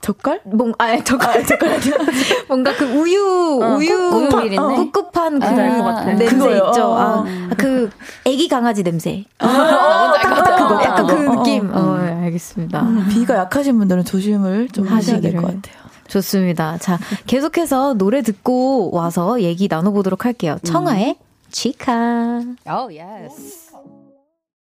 [0.00, 0.40] 젓갈?
[0.44, 1.78] 뭔, 아, 젓갈, 아, 젓갈
[2.48, 6.04] 뭔가 그 우유, 어, 우유, 꿉꿉한, 어, 꿉꿉한 그 아.
[6.04, 6.66] 냄새 그거요.
[6.68, 6.94] 있죠.
[6.96, 7.24] 아,
[7.56, 7.90] 그
[8.24, 9.24] 애기 강아지 냄새.
[9.38, 10.12] 아, 아,
[10.56, 11.70] 그거, 약간 그 느낌.
[11.74, 11.94] 어, 어,
[12.24, 12.80] 알겠습니다.
[12.82, 15.88] 음, 비가 약하신 분들은 조심을 좀 하셔야 될 것 같아요.
[16.08, 16.78] 좋습니다.
[16.78, 20.56] 자, 계속해서 노래 듣고 와서 얘기 나눠보도록 할게요.
[20.62, 21.16] 청하의
[21.50, 22.42] 치카.
[22.66, 23.67] Oh, yes.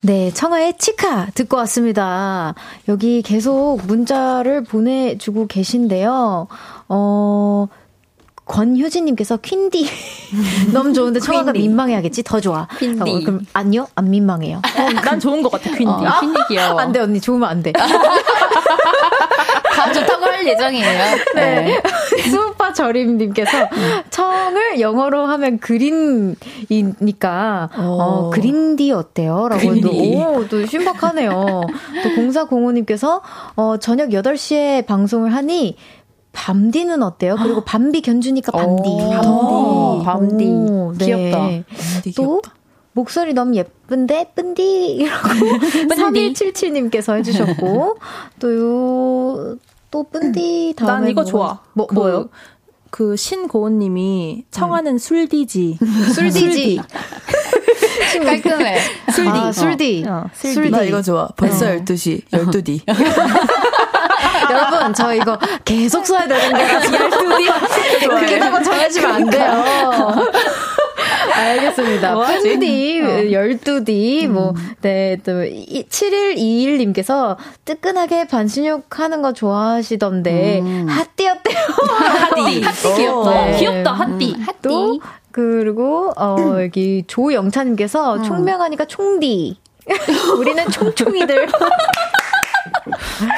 [0.07, 2.55] 네, 청하의 치카 듣고 왔습니다.
[2.87, 6.47] 여기 계속 문자를 보내주고 계신데요.
[6.89, 7.67] 어,
[8.45, 9.85] 권효진님께서 퀸디
[10.73, 12.69] 너무 좋은데 청아가 민망해하겠지 더 좋아.
[12.79, 13.01] 퀸디.
[13.11, 14.59] 어, 그럼 아니요 안 민망해요.
[14.59, 15.87] 어, 난 좋은 것 같아 퀸디.
[15.87, 16.79] 어, 퀸디 귀여워.
[16.79, 17.73] 안돼 언니 좋으면 안 돼.
[19.77, 21.17] 다 좋다고 할 예정이에요.
[21.35, 21.63] 네.
[21.63, 21.83] 네.
[22.31, 23.69] 수우파 저림님께서
[24.11, 26.39] 청을 영어로 하면 그린이니까,
[27.77, 29.49] 어, 어 그린디 어때요?
[29.49, 31.31] 라고 또, 오, 또 신박하네요.
[31.31, 33.21] 또 공사공호님께서,
[33.57, 35.77] 어, 저녁 8시에 방송을 하니,
[36.33, 37.37] 밤디는 어때요?
[37.37, 38.91] 그리고 밤비 견주니까 밤디.
[39.15, 40.05] 밤디.
[40.05, 40.45] 밤디.
[40.45, 41.05] 오, 네.
[41.05, 41.49] 귀엽다.
[42.17, 42.43] 또,
[42.97, 47.99] 목소리 너무 예쁜데, 쁜디라고 3177님께서 해주셨고,
[48.41, 49.57] 또 요,
[49.91, 50.93] 또 쁜디 다음에.
[50.93, 51.61] 난 이거 뭐, 좋아.
[51.75, 52.31] 뭐, 그, 뭐요?
[52.91, 54.99] 그 신고은님이 청하는 음.
[54.99, 55.79] 술디지.
[56.15, 56.81] 술디지.
[58.25, 58.79] 깔끔해.
[59.13, 59.31] 술디.
[59.31, 60.05] 아, 술디.
[60.09, 60.13] 어.
[60.13, 60.71] 어, 술디.
[60.71, 61.29] 나 이거 좋아.
[61.37, 61.69] 벌써 어.
[61.69, 62.25] 12시.
[62.31, 62.81] 12디.
[64.51, 68.09] 여러분, 저 이거 계속 써야 되는 거라서 12디.
[68.09, 69.53] 그렇게다고 정해지면 안 돼요.
[71.37, 72.15] 알겠습니다.
[72.15, 73.07] 푸디, 어.
[73.07, 74.75] 12디, 뭐, 음.
[74.81, 80.87] 네, 또, 7121님께서 뜨끈하게 반신욕 하는 거 좋아하시던데, 음.
[80.89, 81.57] 핫띠 어때요?
[82.31, 82.63] 핫띠.
[82.63, 83.45] 핫띠 귀엽다.
[83.47, 83.57] 네.
[83.59, 84.35] 귀엽다, 핫띠.
[84.37, 84.41] 음.
[84.41, 85.01] 핫띠.
[85.31, 88.23] 그리고, 어, 여기 조영찬님께서 음.
[88.23, 89.59] 총명하니까 총디.
[90.39, 91.47] 우리는 총총이들.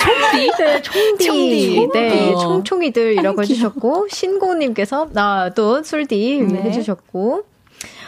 [0.00, 0.50] 총디?
[0.58, 1.26] 네, 총디.
[1.26, 1.88] 총디.
[1.92, 6.62] 네, 총총이들이라고 해주셨고, 신고님께서, 아, 또 술디 네.
[6.62, 7.42] 해주셨고,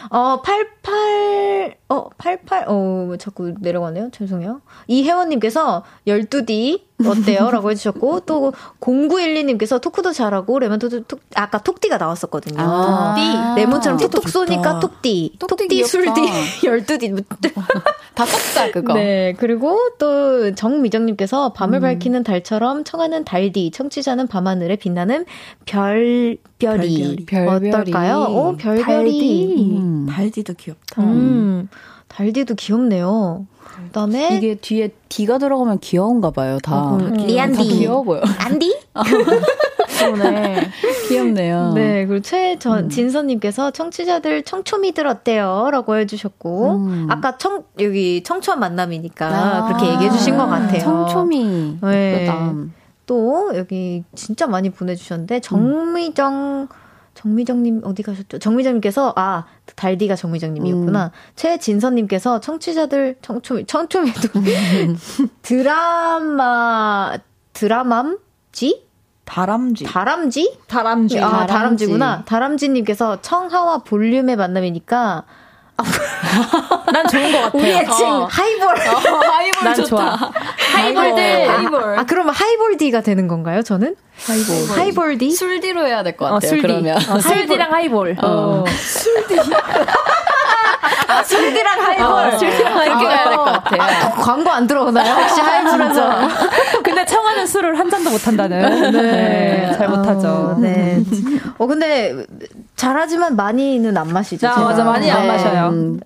[0.09, 4.11] 어, 88, 어, 88, 어, 자꾸 내려가네요.
[4.11, 4.61] 죄송해요.
[4.87, 7.51] 이혜원님께서 12D 어때요?
[7.51, 12.55] 라고 해주셨고, 또 0912님께서 토크도 잘하고, 레몬도 톡, 아까 톡디가 나왔었거든요.
[12.61, 13.61] 아~ 톡디.
[13.61, 15.37] 레몬처럼 톡톡 쏘니까 톡디.
[15.37, 16.21] 톡디 술디.
[16.63, 17.25] 12D.
[18.15, 18.93] 다 섞자, 그거.
[18.93, 19.33] 네.
[19.37, 21.81] 그리고 또 정미정님께서 밤을 음.
[21.81, 25.25] 밝히는 달처럼 청하는 달디, 청취자는 밤하늘에 빛나는
[25.65, 27.25] 별, 별이.
[27.25, 27.69] 별별이.
[27.69, 28.27] 어떨까요?
[28.29, 28.85] 오, 별별이.
[28.85, 29.77] 달디.
[29.77, 30.07] 음.
[30.09, 31.01] 달디도 귀엽다.
[31.03, 31.67] 음.
[32.11, 33.45] 달디도 귀엽네요.
[33.85, 36.57] 그다음에 이게 뒤에 D가 들어가면 귀여운가 봐요.
[36.61, 38.21] 다 어, 음, 리안디 다 귀여워 보여.
[38.39, 38.77] 안디?
[40.21, 40.69] 네.
[41.07, 41.73] 귀엽네요.
[41.73, 43.71] 네, 그리고 최진선님께서 음.
[43.71, 47.07] 청취자들 청초미들 어때요?라고 해주셨고 음.
[47.09, 50.79] 아까 청 여기 청초한 만남이니까 아, 그렇게 얘기해주신 것 같아요.
[50.79, 51.77] 청초미.
[51.81, 52.29] 네.
[53.05, 56.80] 또 여기 진짜 많이 보내주셨는데 정미정 음.
[57.21, 58.39] 정미정님 어디 가셨죠?
[58.39, 59.45] 정미정님께서 아
[59.75, 61.05] 달디가 정미정님이었구나.
[61.05, 61.09] 음.
[61.35, 64.29] 최진선님께서 청취자들 청초미 청초미도
[65.43, 67.13] 드라마
[67.53, 68.87] 드라맘지
[69.25, 69.85] 다람쥐.
[69.85, 70.57] 다람쥐?
[70.67, 71.19] 다람쥐.
[71.19, 72.25] 아, 다람쥐구나.
[72.25, 75.23] 다람쥐님께서 청하와 볼륨의 만남이니까
[76.93, 77.57] 난 좋은 것 같아.
[77.57, 78.27] 우리 애칭 어.
[78.29, 78.67] 하이볼.
[78.67, 79.87] 어, 하이볼 난 좋다.
[79.87, 80.31] 좋아.
[80.75, 81.49] 하이볼들.
[81.49, 81.83] 하이볼.
[81.97, 83.95] 아, 아, 그러면 하이볼디가 되는 건가요, 저는?
[84.27, 84.77] 하이볼.
[84.77, 85.31] 하이볼디?
[85.31, 86.37] 술디로 해야 될 것 같아요.
[86.37, 86.61] 어, 술디.
[86.61, 86.97] 그러면.
[87.09, 88.17] 어, 술디랑 하이볼.
[88.21, 88.63] 어.
[88.67, 89.39] 술디.
[91.07, 92.05] 아, 술디랑 하이볼.
[92.05, 93.81] 어, 술디랑 하이볼 해야 될 것 같아요.
[93.81, 95.13] 아, 광고 안 들어오나요?
[95.15, 96.11] 혹시 하이볼에서.
[96.83, 98.91] 근데 청하는 술을 한 잔도 못 한다는.
[98.91, 99.01] 네.
[99.01, 99.73] 네.
[99.77, 100.57] 잘 못하죠.
[100.61, 101.03] 네.
[101.57, 102.25] 어, 근데
[102.81, 104.47] 잘하지만 많이는 안 마시죠.
[104.47, 104.83] 아, 맞아.
[104.83, 105.11] 많이 네.
[105.11, 105.69] 안 마셔요.
[105.69, 105.99] 음.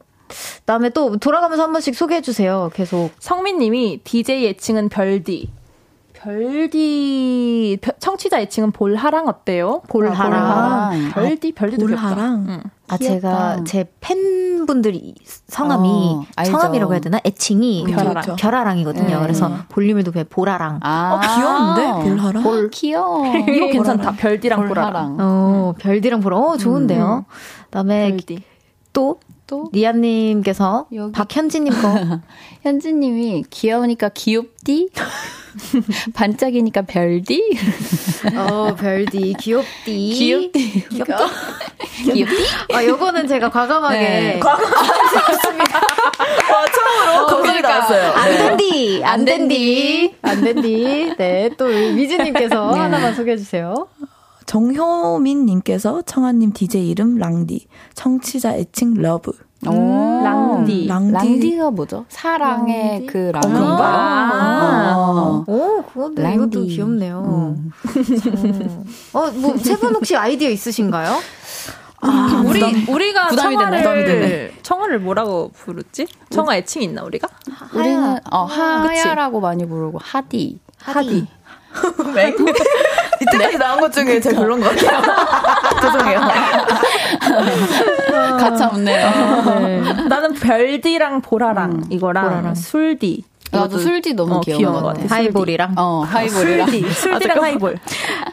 [0.65, 2.69] 다음에 또 돌아가면서 한 번씩 소개해 주세요.
[2.73, 3.11] 계속.
[3.19, 5.51] 성민님이 DJ 애칭은 별디.
[6.11, 9.83] 별디 청취자 애칭은 볼하랑 어때요?
[9.87, 10.33] 볼하랑.
[10.33, 11.11] 아, 볼하랑.
[11.13, 12.63] 별디 별디도 볼하랑.
[12.89, 12.93] 응.
[12.93, 15.15] 아 제가 제 팬분들이
[15.47, 15.87] 성함이
[16.37, 17.19] 어, 성함이라고 해야 되나?
[17.25, 18.35] 애칭이 별하랑.
[18.37, 19.07] 별하랑이거든요.
[19.07, 19.19] 네.
[19.21, 20.79] 그래서 볼륨에도 왜 보라랑.
[20.83, 22.43] 아, 어, 귀여운데 볼하랑.
[22.43, 23.25] 볼 귀여워.
[23.35, 24.13] 이거 괜찮다.
[24.13, 25.17] 별디랑 보라랑.
[25.19, 26.37] 어 별디랑 보라.
[26.37, 27.25] 어 좋은데요.
[27.27, 27.33] 음.
[27.65, 28.43] 그다음에 별디.
[28.93, 29.69] 또 또?
[29.73, 32.19] 리아님께서 박현지님 거.
[32.63, 34.89] 현지님이 귀여우니까 귀엽디?
[36.13, 37.57] 반짝이니까 별디?
[38.35, 39.35] 어, 별디.
[39.39, 40.09] 귀엽디.
[40.09, 40.87] 귀엽디.
[40.89, 41.17] 귀엽다.
[42.11, 42.45] 귀엽디?
[42.73, 43.97] 아, 요거는 제가 과감하게.
[43.97, 44.39] 네.
[44.39, 45.77] 과감하게 했습니다.
[45.77, 48.11] 와, 처음으로 어, 거기 나왔어요.
[48.13, 48.37] 안 네.
[48.37, 49.03] 된디.
[49.05, 50.15] 안 된디.
[50.21, 51.15] 안 된디.
[51.17, 52.79] 네, 또 미즈님께서 네.
[52.79, 53.87] 하나만 소개해 주세요.
[54.45, 59.31] 정효민 님께서 청하님 DJ 이름 랑디, 청취자 애칭 러브.
[59.67, 59.71] 오,
[60.23, 60.85] 랑디.
[60.87, 61.11] 랑디.
[61.13, 62.05] 랑디가 뭐죠?
[62.09, 63.05] 사랑의 랑디?
[63.07, 63.49] 그 랑디.
[63.51, 65.43] 아.
[65.47, 66.35] 오, 그것도 랑디.
[66.35, 67.55] 이것도 귀엽네요.
[67.57, 67.71] 음.
[69.13, 71.17] 어, 뭐, 세분 혹시 아이디어 있으신가요?
[72.01, 76.07] 아, 우리 부담, 우리가 청아를 청아를 뭐라고 부르지?
[76.29, 77.27] 청아 애칭 있나 우리가?
[77.73, 80.59] 우리는 어 하야라고 많이 부르고 하디.
[80.77, 81.27] 하디.
[82.15, 82.33] 왜?
[83.21, 83.57] 이때까지 네?
[83.57, 85.01] 나온 것 중에 제일 별론 것 같아요.
[85.81, 86.19] 죄송해요.
[88.37, 89.09] 가차 없네요.
[89.59, 89.81] 네.
[90.07, 92.55] 나는 별디랑 보라랑 음, 이거랑 보라랑.
[92.55, 93.23] 술디.
[93.51, 95.15] 나도 술디 너무 어, 귀여운, 귀여운 것 같아.
[95.15, 95.75] 하이볼이랑.
[95.77, 96.67] 어, 하이볼이랑.
[96.67, 96.91] 술디.
[96.91, 97.77] 술디랑 하이볼.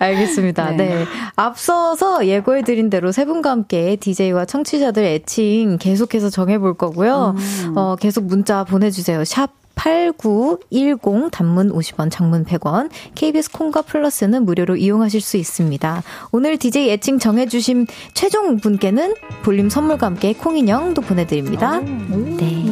[0.01, 0.70] 알겠습니다.
[0.70, 0.76] 네.
[0.76, 1.05] 네.
[1.37, 7.35] 앞서서 예고해드린 대로 세 분과 함께 DJ와 청취자들 애칭 계속해서 정해볼 거고요.
[7.37, 7.72] 음.
[7.76, 9.24] 어, 계속 문자 보내주세요.
[9.24, 16.03] 샵 8910 단문 50원, 장문 100원, KBS 콩과 플러스는 무료로 이용하실 수 있습니다.
[16.33, 21.81] 오늘 DJ 애칭 정해주신 최종 분께는 볼륨 선물과 함께 콩인형도 보내드립니다.
[21.81, 22.72] 네.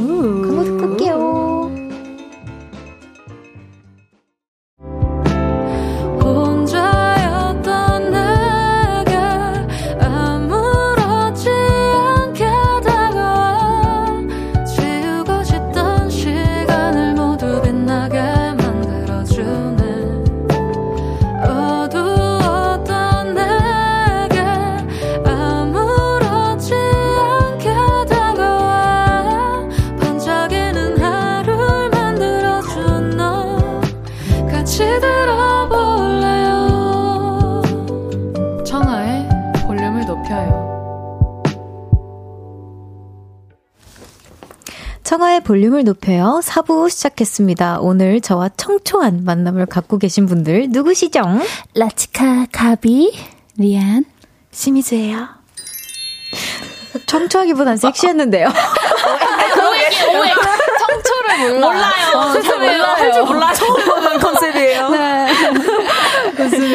[45.51, 46.40] 볼륨을 높여요.
[46.44, 47.80] 4부 시작했습니다.
[47.80, 51.22] 오늘 저와 청초한 만남을 갖고 계신 분들 누구시죠?
[51.74, 53.12] 라치카, 가비,
[53.59, 54.05] 리안,
[54.53, 55.26] 심이즈예요.
[57.07, 58.46] 청초하기보단 섹시했는데요.
[59.59, 60.32] 오해, 오해.
[60.78, 61.66] 청초를 몰라.
[61.66, 62.11] 몰라요.
[62.14, 62.82] 어, 몰라요.
[62.84, 63.53] 할줄 몰라.
[63.53, 64.88] 처음 보는 컨셉이에요.
[64.90, 65.19] 네.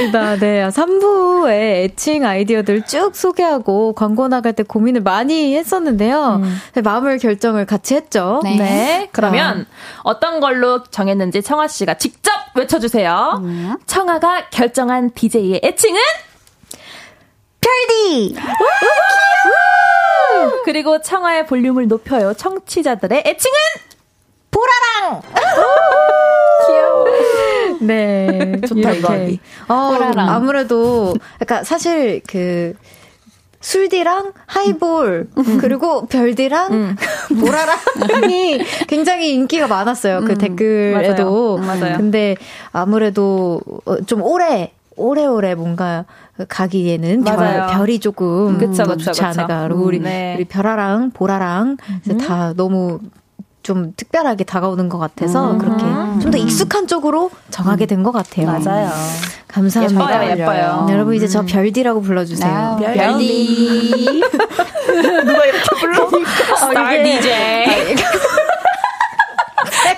[0.06, 0.36] 좋습니다.
[0.38, 0.68] 네.
[0.68, 6.41] 3부에 애칭 아이디어들 쭉 소개하고 광고 나갈 때 고민을 많이 했었는데요.
[6.43, 6.58] 음.
[6.74, 8.41] 네, 마음을 결정을 같이 했죠.
[8.43, 8.58] 네.
[8.58, 9.10] 네.
[9.12, 9.66] 그러면
[10.03, 13.41] 어떤 걸로 정했는지 청아 씨가 직접 외쳐주세요.
[13.43, 13.78] 음.
[13.86, 15.99] 청아가 결정한 DJ의 애칭은?
[17.62, 18.36] 별디!
[20.64, 22.34] 그리고 청아의 볼륨을 높여요.
[22.34, 23.56] 청취자들의 애칭은?
[24.56, 25.22] 보라랑!
[26.68, 27.06] 귀여워.
[27.82, 28.62] 네.
[28.68, 29.39] 좋다, 이렇게.
[29.68, 30.30] 어, 보라랑.
[30.30, 32.74] 아무래도, 그러니까 사실 그,
[33.62, 35.58] 술디랑 하이볼 음.
[35.60, 36.95] 그리고 별디랑 음.
[37.41, 40.38] 보라랑이 굉장히 인기가 많았어요 그 음.
[40.38, 41.80] 댓글에도 맞아요.
[41.80, 41.97] 맞아요.
[41.97, 42.36] 근데
[42.72, 46.06] 아무래도 어, 좀 오래 오래오래 뭔가
[46.47, 47.38] 가기에는 별,
[47.68, 49.26] 별이 조금 그쵸, 그쵸, 좋지 그쵸.
[49.26, 49.68] 않을까.
[49.68, 50.36] 그리고 우리, 네.
[50.36, 51.78] 우리 별아랑 보라랑
[52.10, 52.18] 음.
[52.18, 52.99] 다 너무
[53.66, 55.57] 좀 특별하게 다가오는 것 같아서 음.
[55.57, 55.84] 그렇게
[56.22, 58.45] 좀 더 익숙한 쪽으로 정하게 된 것 같아요.
[58.45, 58.91] 맞아요.
[59.47, 60.26] 감사합니다.
[60.32, 60.88] 예뻐요, 예뻐요.
[60.91, 61.45] 여러분 이제 저 음.
[61.47, 62.78] 별디라고 불러주세요.
[62.80, 62.93] 네.
[62.93, 64.22] 별디.
[65.26, 66.07] 누가 이렇게 불러?
[66.57, 67.95] 스타 DJ.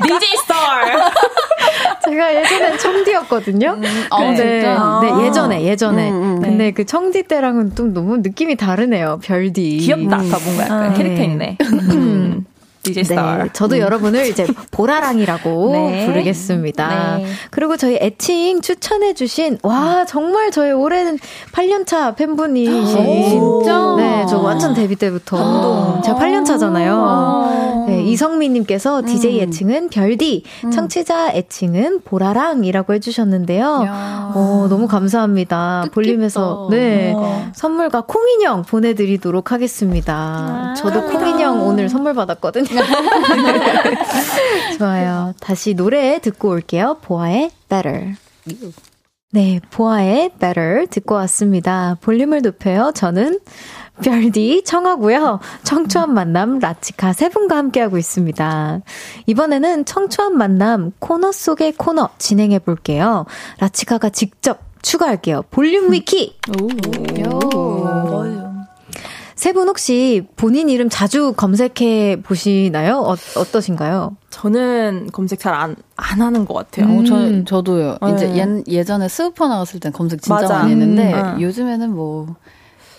[0.04, 1.12] DJ 스타.
[2.06, 3.72] 제가 예전엔 청디였거든요.
[3.72, 6.10] 음, 어, 근데 네, 예전에 예전에.
[6.10, 6.48] 음, 음, 네.
[6.48, 9.20] 근데 그 청디 때랑은 좀 너무 느낌이 다르네요.
[9.24, 9.78] 별디.
[9.80, 10.18] 귀엽다.
[10.22, 10.32] 음.
[10.46, 11.58] 뭔가 약간 아, 캐릭터 있네.
[12.88, 12.94] 음.
[12.94, 13.44] DJ 스타.
[13.44, 13.82] 네, 저도 음.
[13.82, 16.06] 여러분을 이제 볼하랑이라고 네.
[16.06, 17.18] 부르겠습니다.
[17.18, 17.26] 네.
[17.52, 21.18] 그리고 저희 애칭 추천해주신, 와, 정말 저의 오랜
[21.52, 23.30] 8년차 팬분이신.
[23.30, 23.96] 진짜?
[23.98, 25.38] 네, 저 완전 데뷔 때부터.
[25.38, 26.02] 아.
[26.02, 27.88] 제가 8년차잖아요.
[27.88, 29.44] 네, 이성미님께서 DJ 음.
[29.48, 30.72] 애칭은 별디, 음.
[30.72, 33.86] 청취자 애칭은 보라랑이라고 해주셨는데요.
[34.36, 35.82] 어, 너무 감사합니다.
[35.84, 35.94] 뜻깊다.
[35.94, 37.50] 볼륨에서, 네, 어.
[37.56, 40.14] 선물과 콩인형 보내드리도록 하겠습니다.
[40.14, 42.77] 아, 저도 콩인형 오늘 선물 받았거든요.
[44.78, 45.34] 좋아요.
[45.40, 46.98] 다시 노래 듣고 올게요.
[47.02, 48.14] 보아의 Better.
[49.32, 51.98] 네, 보아의 Better 듣고 왔습니다.
[52.02, 52.92] 볼륨을 높여요.
[52.96, 53.40] 저는
[54.04, 55.40] 별디 청하고요.
[55.64, 58.82] 청초한 만남 라치카 세 분과 함께하고 있습니다.
[59.26, 63.26] 이번에는 청초한 만남 코너 속의 코너 진행해 볼게요.
[63.60, 65.44] 라치카가 직접 추가할게요.
[65.50, 66.38] 볼륨 위키.
[66.62, 67.58] 오.
[67.58, 68.17] 오.
[69.38, 72.98] 세 분 혹시 본인 이름 자주 검색해 보시나요?
[73.00, 74.18] 어, 어떠신가요?
[74.32, 76.88] 저는 검색 잘 안 안 하는 것 같아요.
[76.88, 77.00] 음.
[77.00, 77.98] 어, 저 저도요.
[78.02, 78.14] 네.
[78.14, 80.54] 이제 예, 예전에 스우파 나갔을 땐 검색 진짜 맞아.
[80.60, 81.42] 많이 했는데 음.
[81.42, 82.36] 요즘에는 뭐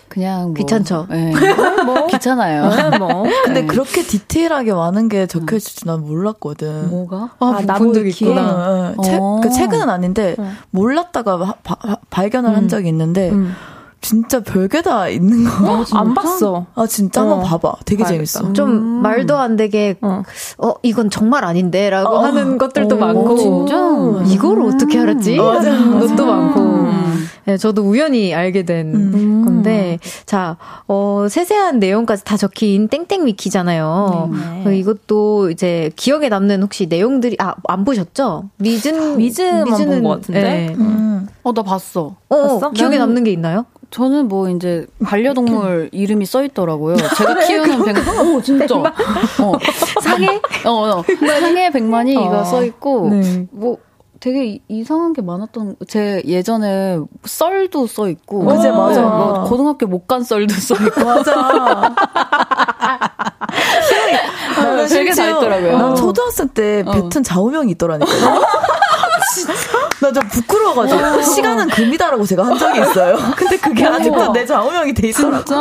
[0.09, 1.07] 그냥 뭐, 귀찮죠.
[1.09, 1.33] 네.
[1.85, 2.69] 뭐 귀찮아요.
[2.89, 3.23] 네, 뭐.
[3.45, 3.67] 근데 네.
[3.67, 6.89] 그렇게 디테일하게 많은 게 적혀 있을 줄 난 몰랐거든.
[6.89, 7.31] 뭐가?
[7.39, 8.93] 아, 아 나본 적 있구나.
[8.97, 9.03] 네.
[9.03, 10.35] 책, 그러니까 책은 아닌데
[10.71, 12.55] 몰랐다가 바, 바, 발견을 음.
[12.55, 13.53] 한 적이 있는데 음.
[14.01, 15.79] 진짜 별게 다 있는 거.
[15.79, 16.65] 어, 안 봤어.
[16.75, 17.29] 아, 진짜 어.
[17.29, 17.75] 한번 봐봐.
[17.85, 18.25] 되게 봐야겠다.
[18.25, 18.53] 재밌어.
[18.53, 19.01] 좀 음.
[19.01, 20.23] 말도 안 되게, 어.
[20.57, 21.89] 어, 이건 정말 아닌데?
[21.89, 22.23] 라고 어.
[22.23, 23.37] 하는 것들도 오, 많고.
[23.37, 24.33] 진짜?
[24.33, 25.37] 이걸 어떻게 알았지?
[25.37, 27.08] 맞아, 하는 것도 많고.
[27.19, 27.25] 음.
[27.45, 29.45] 네, 저도 우연히 알게 된 음.
[29.45, 30.57] 건데, 자,
[30.87, 34.31] 어, 세세한 내용까지 다 적힌 땡땡 위키잖아요.
[34.63, 34.67] 네.
[34.67, 38.49] 어, 이것도 이제 기억에 남는 혹시 내용들이, 아, 안 보셨죠?
[38.57, 40.41] 미즌, 미즈만 미즈는, 본것 같은데?
[40.41, 40.75] 네.
[40.77, 41.27] 음.
[41.43, 42.15] 어, 나 봤어.
[42.29, 42.71] 어, 봤어?
[42.71, 43.65] 기억에 남는 게 있나요?
[43.91, 46.95] 저는 뭐 이제 반려동물 이름이 써 있더라고요.
[47.17, 48.19] 제가 키우는 백만.
[48.27, 48.75] 오 진짜.
[48.75, 49.53] 어.
[50.03, 50.39] 상해?
[50.65, 51.03] 어, 어.
[51.25, 52.21] 상해 백만이 어.
[52.21, 53.47] 이거 써 있고 네.
[53.51, 53.77] 뭐
[54.19, 60.23] 되게 이상한 게 많았던 제 예전에 썰도 써 있고 맞아 맞아 뭐 고등학교 못 간
[60.23, 61.33] 썰도 써 있고 맞아
[64.89, 65.77] 되게 다 있더라고요.
[65.77, 66.91] 난 초등학생 때 어.
[66.91, 68.11] 뱉은 좌우명이 있더라니까요.
[70.01, 71.21] 나 좀 부끄러워가지고 어.
[71.21, 73.17] 시간은 금이다라고 제가 한 적이 있어요.
[73.37, 75.45] 근데 그게 아직도 내 좌우명이 돼 있더라고.
[75.45, 75.59] 진짜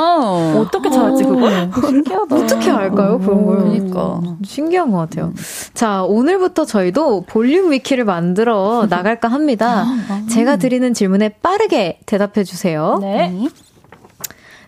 [0.58, 1.70] 어떻게 찾았지 그걸?
[1.74, 2.36] 신기하다.
[2.36, 3.58] 어떻게 알까요 그런 걸?
[3.58, 5.32] 그러니까 신기한 것 같아요.
[5.74, 9.84] 자 오늘부터 저희도 볼륨 위키를 만들어 나갈까 합니다.
[10.30, 12.98] 제가 드리는 질문에 빠르게 대답해 주세요.
[13.02, 13.48] 네.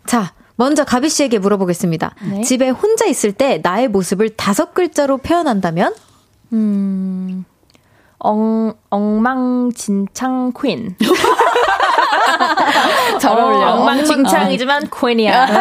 [0.07, 0.33] 자.
[0.57, 2.15] 먼저 가비 씨에게 물어보겠습니다.
[2.33, 2.43] 네.
[2.43, 5.95] 집에 혼자 있을 때 나의 모습을 다섯 글자로 표현한다면?
[6.53, 7.47] 음,
[8.21, 10.97] 엉, 엉망진창 퀸.
[13.19, 13.73] 잘 어울려.
[13.75, 15.47] 엉망진창이지만 퀸이야.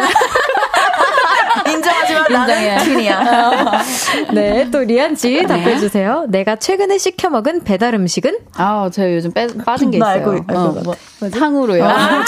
[1.72, 3.82] 인정하지만 나는 퀸이야.
[4.32, 5.46] 네, 또 리안 씨 네.
[5.46, 6.24] 답해 주세요.
[6.28, 8.38] 내가 최근에 시켜 먹은 배달 음식은?
[8.56, 10.10] 아, 제가 요즘 빼, 빠진 게 있어요.
[10.10, 10.94] 알고, 알고 어, 뭐,
[11.30, 11.84] 탕후루요.
[11.88, 12.24] 아,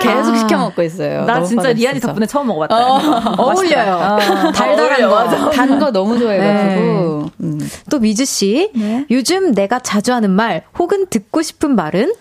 [0.00, 1.24] 계속 시켜 먹고 있어요.
[1.24, 2.76] 나 진짜 리안이 덕분에 처음 먹어봤다.
[2.76, 5.50] 어, 울려요 어, 달달한 거.
[5.50, 7.30] 단 거 너무 좋아해가지고.
[7.38, 7.46] 네.
[7.46, 7.70] 음.
[7.90, 9.04] 또 미주 씨, 네.
[9.10, 12.12] 요즘 내가 자주 하는 말 혹은 듣고 싶은 말은?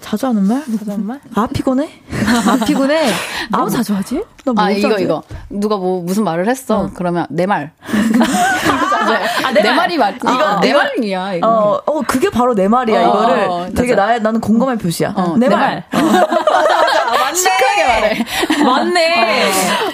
[0.00, 0.62] 자주 하는 말?
[0.78, 1.20] 자주 하는 말?
[1.34, 1.88] 아 피곤해?
[2.46, 3.06] 아 피곤해?
[3.50, 4.22] 뭐 자주 하지?
[4.56, 5.02] 아 이거 자주?
[5.02, 6.80] 이거 누가 뭐 무슨 말을 했어?
[6.80, 6.90] 어.
[6.94, 7.72] 그러면 내 말.
[9.44, 9.90] 아, 내, 내 말.
[9.90, 10.16] 이 맞.
[10.16, 11.34] 이거 아, 내 말이야.
[11.34, 11.46] 이거.
[11.48, 13.06] 어, 어 그게 바로 내 말이야.
[13.06, 15.12] 어, 이거를 어, 되게 나의 나는 공감의 표시야.
[15.16, 15.84] 어, 내, 내, 말.
[15.92, 16.02] 말.
[17.20, 17.34] 맞네.
[17.34, 18.24] 시크하게 말해.
[18.64, 19.44] 맞네.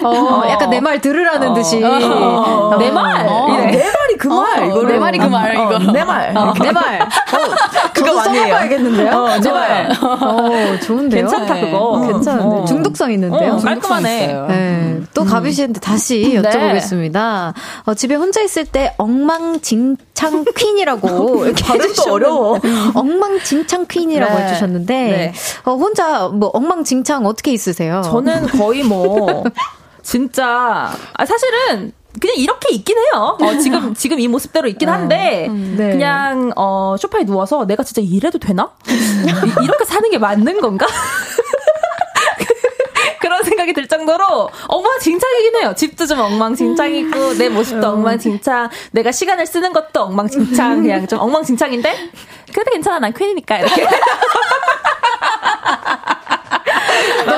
[0.03, 1.79] 어, 어, 약간 내 말 들으라는 듯이.
[1.81, 3.27] 내 말.
[3.51, 3.67] 이래.
[3.71, 4.69] 내 말이 그 말.
[4.69, 5.55] 이거 내 말이 그 말.
[5.55, 5.79] 이거.
[5.93, 6.33] 내 말.
[6.61, 7.09] 내 말.
[7.93, 8.55] 그거 많이 해요.
[8.55, 9.27] 봐야겠는데요.
[9.43, 9.91] 내 말.
[10.01, 11.27] 어, 좋은데요.
[11.27, 12.07] 괜찮다 그거.
[12.07, 12.65] 괜찮은데.
[12.67, 13.57] 중독성 있는데요.
[13.57, 14.27] 깔끔하네.
[14.49, 15.01] 네.
[15.13, 16.41] 또 가비 씨한테 다시 네.
[16.41, 17.53] 여쭤보겠습니다.
[17.85, 22.61] 어, 집에 혼자 있을 때 엉망진창 퀸이라고 이렇게 발음도 어려워.
[22.95, 24.45] 엉망진창 퀸이라고 네.
[24.45, 25.33] 해주셨는데 네.
[25.65, 28.03] 어, 혼자 뭐 엉망진창 어떻게 있으세요?
[28.05, 29.43] 저는 거의 뭐
[30.03, 31.93] 진짜 아, 사실은
[32.23, 33.37] 그냥 이렇게 있긴 해요.
[33.41, 34.93] 어, 지금 지금 이 모습대로 있긴 네.
[34.93, 35.91] 한데 음, 네.
[35.91, 38.71] 그냥 어, 소파에 누워서 내가 진짜 이래도 되나?
[38.89, 40.87] 이, 이렇게 사는 게 맞는 건가?
[43.21, 45.75] 그런 생각이 들 정도로 엉망진창이긴 해요.
[45.77, 47.95] 집도 좀 엉망진창이고 내 모습도 음.
[47.95, 52.11] 엉망진창, 내가 시간을 쓰는 것도 엉망진창, 그냥 좀 엉망진창인데
[52.53, 53.87] 그래도 괜찮아 난 퀸이니까 이렇게.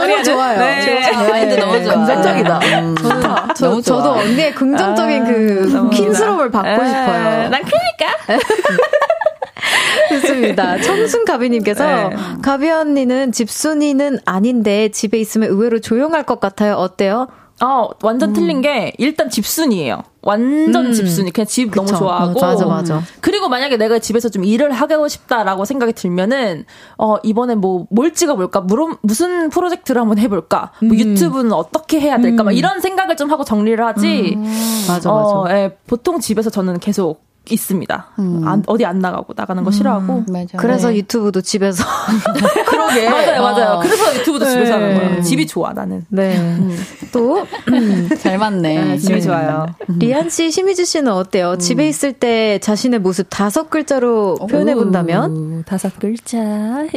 [0.06, 0.58] 너무 좋아요.
[0.58, 1.10] 네.
[1.28, 1.94] 마인드 너무 좋아.
[1.94, 2.58] 긍정적이다.
[2.80, 2.94] 음.
[2.96, 3.48] 좋다.
[3.54, 7.48] 저, 너무 저도 언니의 긍정적인 아, 그 퀸스러움을 받고 아, 싶어요.
[7.48, 8.36] 난 퀸이니까.
[10.10, 10.78] 좋습니다.
[10.80, 12.16] 청순가비님께서 네.
[12.42, 16.74] 가비 언니는 집순이는 아닌데 집에 있으면 의외로 조용할 것 같아요.
[16.74, 17.28] 어때요?
[17.62, 18.34] 어, 완전 음.
[18.34, 20.02] 틀린 게 일단 집순이에요.
[20.22, 20.92] 완전 음.
[20.92, 21.30] 집순이.
[21.30, 21.84] 그냥 집 그쵸.
[21.84, 22.40] 너무 좋아하고.
[22.40, 23.02] 맞아, 맞아.
[23.20, 26.64] 그리고 만약에 내가 집에서 좀 일을 하고 싶다라고 생각이 들면은
[26.98, 28.60] 어, 이번에 뭐 뭘 찍어 볼까?
[28.60, 30.72] 무슨 무슨 프로젝트를 한번 해 볼까?
[30.80, 30.88] 뭐 음.
[30.88, 32.42] 뭐 유튜브는 어떻게 해야 될까?
[32.42, 32.56] 막 음.
[32.56, 34.34] 이런 생각을 좀 하고 정리를 하지.
[34.36, 34.44] 음.
[34.88, 35.10] 맞아, 맞아.
[35.12, 38.06] 어, 예, 보통 집에서 저는 계속 있습니다.
[38.18, 38.46] 음.
[38.46, 40.24] 안, 어디 안 나가고 나가는 거 싫어하고.
[40.28, 40.96] 음, 그래서 네.
[40.96, 41.84] 유튜브도 집에서.
[42.66, 43.08] 그러게.
[43.10, 43.70] 맞아요, 맞아요.
[43.72, 43.80] 어.
[43.80, 44.82] 그래서 유튜브도 집에서 네.
[44.84, 45.22] 하는 거예요.
[45.22, 46.06] 집이 좋아 나는.
[46.08, 46.36] 네.
[46.38, 46.76] 음.
[47.12, 47.44] 또.
[48.20, 48.84] 잘 맞네.
[48.84, 49.20] 네, 집이 네.
[49.20, 49.66] 좋아요.
[49.90, 49.98] 음.
[49.98, 51.52] 리안 씨, 심희주 씨는 어때요?
[51.52, 51.58] 음.
[51.58, 55.64] 집에 있을 때 자신의 모습 다섯 글자로 표현해 본다면?
[55.66, 56.38] 다섯 글자.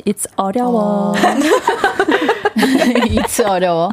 [0.06, 1.12] It's 어려워.
[1.12, 1.14] 어.
[2.56, 3.92] It's 어려워.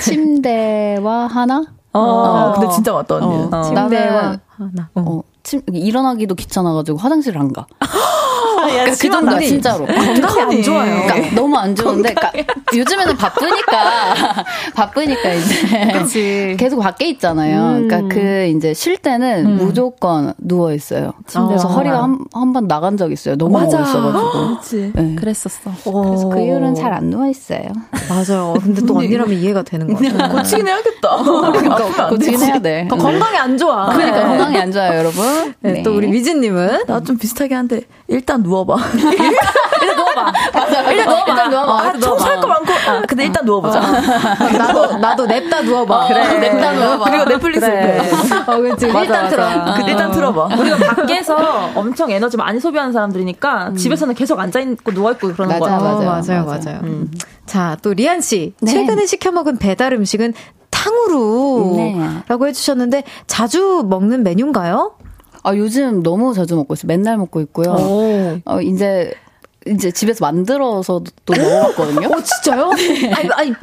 [0.00, 1.64] 침대와 하나?
[1.94, 3.48] 어, 어, 근데 진짜 맞다, 언니.
[3.52, 3.62] 어.
[3.62, 4.90] 침대와 하나.
[4.94, 5.22] 어.
[5.52, 7.66] 침, 일어나기도 귀찮아가지고 화장실을 안 가.
[8.56, 9.86] 그러니까 그 정도야 진짜로.
[9.86, 11.02] 건강이 안 좋아요.
[11.06, 13.74] 그러니까 너무 안 좋은데 그러니까 요즘에는 바쁘니까
[14.74, 16.56] 바쁘니까 이제 그치.
[16.58, 17.78] 계속 밖에 있잖아요.
[17.78, 17.88] 음.
[17.88, 19.56] 그러니까 그 이제 쉴 때는 음.
[19.56, 21.12] 무조건 누워 있어요.
[21.26, 21.72] 침대에서 어.
[21.72, 23.36] 허리가 한 한 번 나간 적 있어요.
[23.36, 24.30] 너무 누워 있어가지고.
[24.32, 24.92] 그렇지.
[24.94, 25.14] 네.
[25.14, 25.70] 그랬었어.
[25.84, 27.62] 그래서 그 이후로는 잘 안 누워 있어요.
[28.10, 28.54] 맞아요.
[28.62, 30.28] 근데 또 언니라면 이해가 되는 거 같아요.
[30.36, 31.16] 고치긴 해야겠다.
[31.22, 32.86] 그러니까 고치긴 해야 돼.
[32.90, 33.86] 건강이 안 좋아.
[33.94, 34.26] 그러니까 네.
[34.28, 35.54] 건강이 안 좋아요, 여러분.
[35.60, 35.82] 네, 네.
[35.82, 38.76] 또 우리 미진님은 나 좀 비슷하게 한데 일단 누워봐.
[39.82, 40.32] 일단 누워봐.
[40.52, 40.92] 맞아.
[40.92, 41.30] 일단 누워봐.
[41.32, 41.72] 일단 누워봐.
[41.82, 42.72] 아, 청소할 거 많고.
[42.72, 43.78] 아, 근데 일단 누워보자.
[43.80, 44.48] 어.
[44.58, 46.04] 나도 나도 냅다 누워봐.
[46.04, 46.38] 어, 그래.
[46.38, 47.10] 냅다 누워봐.
[47.10, 47.60] 그리고 넷플릭스.
[47.60, 48.10] 그래.
[48.46, 48.86] 어, 그렇지.
[48.88, 49.28] 맞아, 일단 맞아.
[49.30, 49.74] 틀어.
[49.84, 50.44] 그, 일단 틀어봐.
[50.58, 53.76] 우리가 밖에서 엄청 에너지 많이 소비하는 사람들이니까 음.
[53.76, 55.72] 집에서는 계속 앉아 있고 누워 있고 그러는 거야.
[55.78, 56.80] 맞아, 맞아요, 맞아요, 맞아요.
[56.82, 57.10] 음.
[57.46, 58.70] 자, 또 리안 씨 네.
[58.72, 60.34] 최근에 시켜 먹은 배달 음식은
[60.70, 62.48] 탕후루라고 네.
[62.48, 64.92] 해주셨는데 자주 먹는 메뉴인가요?
[65.42, 66.86] 아, 요즘 너무 자주 먹고 있어요.
[66.86, 67.70] 맨날 먹고 있고요.
[67.72, 68.38] 오.
[68.44, 69.12] 어, 이제
[69.66, 72.08] 이제 집에서 만들어서 또 먹어봤거든요.
[72.08, 72.72] 어, 진짜요?
[72.74, 73.12] 네.
[73.12, 73.54] 아니, 아니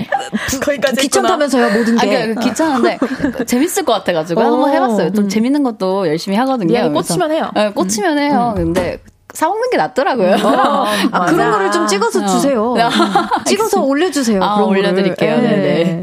[0.64, 2.02] 거기까지 귀찮다면서요, 모든 게.
[2.02, 2.98] 아니, 그러니까 귀찮은데
[3.46, 5.12] 재밌을 것 같아가지고 한번 해봤어요.
[5.14, 5.30] 좀 음.
[5.30, 6.74] 재밌는 것도 열심히 하거든요.
[6.78, 7.52] 예, 꽂히면 해요.
[7.54, 8.24] 네, 꽂히면 음.
[8.24, 8.54] 해요.
[8.58, 8.64] 음.
[8.64, 9.02] 근데
[9.34, 10.36] 사먹는 게 낫더라고요.
[10.44, 12.74] 어, 아, 그런 거를 좀 찍어서 주세요.
[12.74, 13.44] 어.
[13.46, 14.42] 찍어서 올려주세요.
[14.42, 15.38] 아, 올려드릴게요.
[15.38, 15.50] 네.
[15.50, 16.02] 네.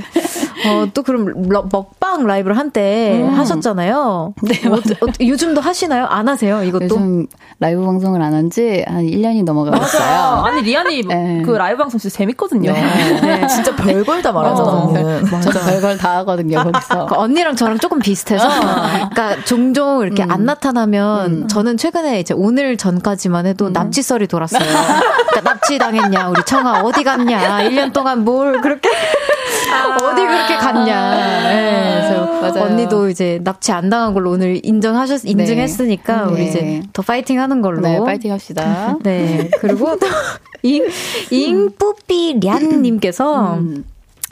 [0.70, 3.34] 어, 또 그럼 러, 먹방 라이브를 한때 음.
[3.38, 4.34] 하셨잖아요.
[4.42, 6.06] 네, 어, 어, 요즘도 하시나요?
[6.06, 6.62] 안 하세요?
[6.62, 6.84] 이것도?
[6.84, 7.26] 요즘
[7.58, 10.44] 라이브 방송을 안 한 지 한 1년이 넘어가셨어요.
[10.44, 11.42] 아니, 리안이 네.
[11.44, 12.72] 그 라이브 방송 진짜 재밌거든요.
[12.72, 13.20] 네.
[13.20, 13.46] 네.
[13.46, 14.72] 진짜 별걸 다 말하잖아요.
[15.32, 17.06] 어, 저도 별걸 다 하거든요, 거기서.
[17.06, 20.30] 그 언니랑 저랑 조금 비슷해서, 그러니까 종종 이렇게 음.
[20.30, 21.48] 안 나타나면, 음.
[21.48, 23.72] 저는 최근에 이제 오늘 전까지만 해도 음.
[23.72, 24.60] 납치설이 돌았어요.
[24.60, 28.92] 그러니까 납치 당했냐, 우리 청하 어디 갔냐, 1년 동안 뭘 그렇게 아~
[30.02, 31.14] 어디 그렇게 갔냐.
[31.42, 32.64] 네, 그래서 맞아요.
[32.64, 36.32] 언니도 이제 납치 안 당한 걸로 오늘 인정하셨 인증했으니까 네.
[36.32, 36.82] 우리 이제 네.
[36.92, 37.80] 더 파이팅 하는 걸로.
[37.80, 38.96] 네, 파이팅 합시다.
[39.02, 39.50] 네.
[39.60, 40.06] 그리고 또
[40.62, 40.84] 잉,
[41.30, 43.84] 잉뿌삐 량 님께서 음.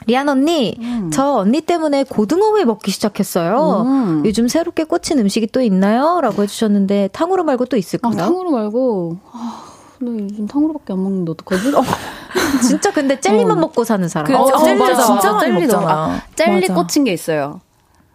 [0.07, 1.09] 리안 언니, 음.
[1.11, 3.83] 저 언니 때문에 고등어회 먹기 시작했어요.
[3.85, 4.23] 음.
[4.25, 6.19] 요즘 새롭게 꽂힌 음식이 또 있나요?
[6.21, 8.13] 라고 해주셨는데, 탕후루 말고 또 있을까요?
[8.13, 9.63] 아, 탕후루 말고, 아,
[10.05, 11.75] 나 요즘 탕후루밖에 안 먹는데 어떡하지?
[11.75, 11.81] 어.
[12.67, 13.61] 진짜 근데 젤리만 어.
[13.61, 14.27] 먹고 사는 사람.
[14.27, 15.87] 그, 어, 젤리 진짜 많이 먹잖아.
[15.91, 16.73] 아, 젤리 맞아.
[16.73, 17.61] 꽂힌 게 있어요.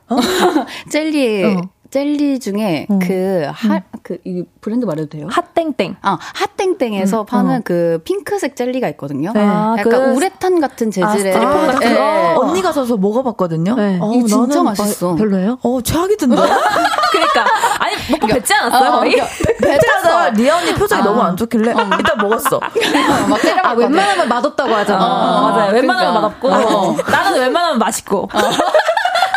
[0.09, 0.17] 어?
[0.91, 1.45] 젤리.
[1.45, 1.63] 어.
[1.91, 2.99] 젤리 중에 어.
[3.03, 3.81] 그, 하, 음.
[4.05, 5.29] 그, 이 브랜드 말해도 돼요?
[5.29, 5.97] 핫땡땡.
[6.03, 6.19] 아,
[6.57, 7.27] 핫땡땡에서 음.
[7.27, 7.61] 파는 어.
[7.65, 9.33] 그 핑크색 젤리가 있거든요.
[9.35, 9.41] 네.
[9.43, 9.97] 아, 약간 그...
[10.17, 11.35] 우레탄 같은 재질의.
[11.35, 12.35] 아, 아, 네.
[12.37, 13.75] 언니가 사서 먹어봤거든요.
[13.75, 13.99] 네.
[14.01, 15.17] 어, 이 진짜 맛있어.
[15.17, 15.59] 별로예요?
[15.63, 16.37] 어, 최악이던데.
[17.11, 17.47] 그러니까.
[17.81, 19.17] 아니, 먹고 뱉지 않았어요, 거의?
[19.61, 21.05] 뱉다가 리아 언니 표정이 아.
[21.05, 21.91] 너무 안 좋길래 어.
[21.99, 22.61] 일단 먹었어.
[23.65, 25.05] 아, 웬만하면 맛없다고 하잖아.
[25.05, 25.73] 어, 맞아요.
[25.73, 26.49] 웬만하면 그러니까.
[26.49, 27.11] 맛없고.
[27.11, 28.29] 나는 웬만하면 맛있고.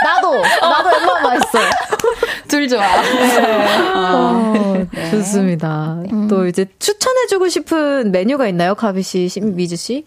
[0.03, 1.59] 나도 나도 웬만 맛있어.
[2.53, 2.81] 둘 좋아.
[3.01, 3.93] 네.
[3.95, 5.09] 어, 네.
[5.09, 5.97] 좋습니다.
[6.11, 6.27] 음.
[6.27, 10.05] 또 이제 추천해주고 싶은 메뉴가 있나요, 가비 씨, 미즈 씨?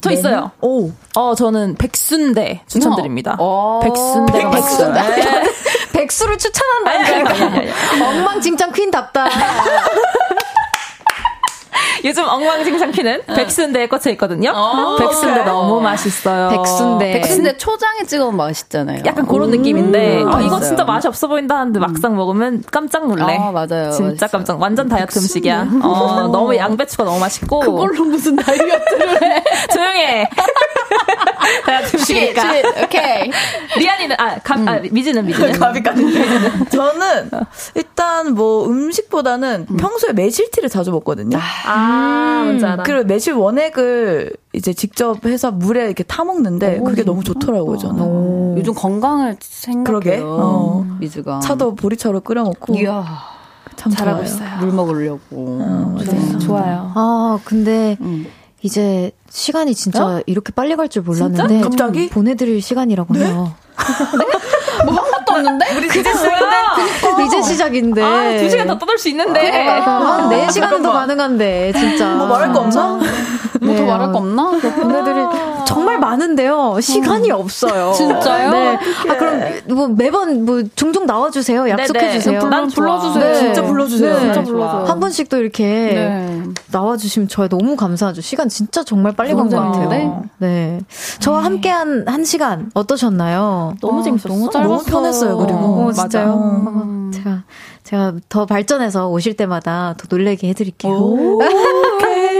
[0.00, 0.50] 저 있어요.
[0.62, 3.36] 오, 어 저는 백순대 추천드립니다.
[3.38, 3.80] 어.
[3.82, 4.50] 백순대.
[4.50, 5.00] 백순대.
[5.02, 5.52] 네.
[5.92, 8.06] 백수를 추천한다니까.
[8.08, 9.28] 엉망진창 퀸답다.
[12.04, 13.34] 요즘 엉망진창 피는 어.
[13.34, 14.50] 백순대에 꽂혀 있거든요.
[14.54, 16.50] 어, 백순대 오 너무 맛있어요.
[16.50, 17.12] 백순대.
[17.12, 19.02] 백순대 초장에 찍으면 맛있잖아요.
[19.06, 22.16] 약간 그런 느낌인데 아, 이거 진짜 맛이 없어 보인다 하는데 막상 음.
[22.16, 23.36] 먹으면 깜짝 놀래.
[23.36, 23.90] 아, 맞아요.
[23.92, 24.26] 진짜 맛있어.
[24.28, 25.68] 깜짝 완전 다이어트 음식이야.
[25.82, 29.42] 어, 너무 양배추가 너무 맛있고 그걸로 무슨 다이어트를 해.
[29.72, 30.28] 조용해.
[31.94, 32.42] 음식이니까.
[32.84, 33.30] 오케이.
[33.78, 34.68] 리안이는 아, 감, 음.
[34.68, 35.52] 아 미지는 미지는.
[35.58, 36.68] 가비까지.
[36.70, 37.30] 저는
[37.74, 39.76] 일단 뭐 음식보다는 음.
[39.76, 41.38] 평소에 매실티를 자주 먹거든요.
[41.38, 41.40] 아.
[41.66, 42.82] 아, 뭔지 알아.
[42.82, 48.02] 그리고 매실 원액을 이제 직접 해서 물에 이렇게 타 먹는데 그게 너무 좋더라고요, 저는.
[48.02, 48.54] 오.
[48.58, 50.24] 요즘 건강을 생각해요.
[50.26, 50.86] 어.
[51.00, 51.40] 미즈가.
[51.40, 52.74] 차도 보리차로 끓여 먹고.
[52.76, 53.04] 이야.
[53.76, 54.34] 참 잘하고 좋아요.
[54.48, 54.58] 있어요.
[54.60, 55.18] 물 먹으려고.
[55.32, 56.92] 어, 네, 좋아요.
[56.94, 58.26] 아, 근데 음.
[58.64, 60.22] 이제 시간이 진짜 어?
[60.26, 61.60] 이렇게 빨리 갈 줄 몰랐는데?
[61.60, 63.26] 갑자기 보내드릴 시간이라고 네?
[63.26, 63.54] 해요.
[64.18, 64.24] 네?
[65.44, 65.66] 없는데?
[65.76, 67.24] 우리 이제 시작인데?
[67.26, 68.02] 이제 시작인데.
[68.02, 69.50] 아, 두 시간 더 떠들 수 있는데.
[69.80, 72.14] 한 4시간은 더 가능한데, 진짜.
[72.14, 72.98] 뭐 말할 거 없나?
[73.60, 73.86] 뭐더 네.
[73.86, 74.50] 말할 거 없나?
[74.50, 75.26] 보내드릴
[75.66, 76.78] 정말 많은데요.
[76.80, 77.36] 시간이 음.
[77.36, 77.92] 없어요.
[77.94, 78.50] 진짜요?
[78.50, 78.78] 네.
[79.08, 81.68] 아, 그럼 뭐 매번 뭐 종종 나와주세요.
[81.70, 82.42] 약속해주세요.
[82.48, 83.24] 난 불러주세요.
[83.24, 83.34] 네.
[83.34, 84.18] 진짜 불러주세요.
[84.20, 84.84] 진짜 불러줘요.
[84.84, 86.42] 한 번씩 또 이렇게 네.
[86.70, 88.20] 나와주시면 저희 너무 감사하죠.
[88.20, 89.88] 시간 진짜 정말 빨리 간 것 같아요.
[89.88, 90.12] 네.
[90.38, 90.80] 네.
[91.20, 91.44] 저와 네.
[91.44, 93.74] 함께한 한 시간 어떠셨나요?
[93.80, 94.28] 너무 어, 재밌었어.
[94.28, 95.33] 너무, 너무 편했어요.
[95.36, 96.30] 그리고 어, 진짜요.
[96.32, 97.42] 어, 제가
[97.82, 101.38] 제가 더 발전해서 오실 때마다 더 놀래게 해드릴게요.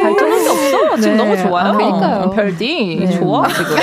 [0.02, 0.96] 발전한 게 없어.
[1.00, 1.16] 지금 네.
[1.16, 1.66] 너무 좋아요.
[1.66, 2.30] 아, 그러니까요.
[2.30, 3.10] 별디 네.
[3.18, 3.76] 좋아 지금.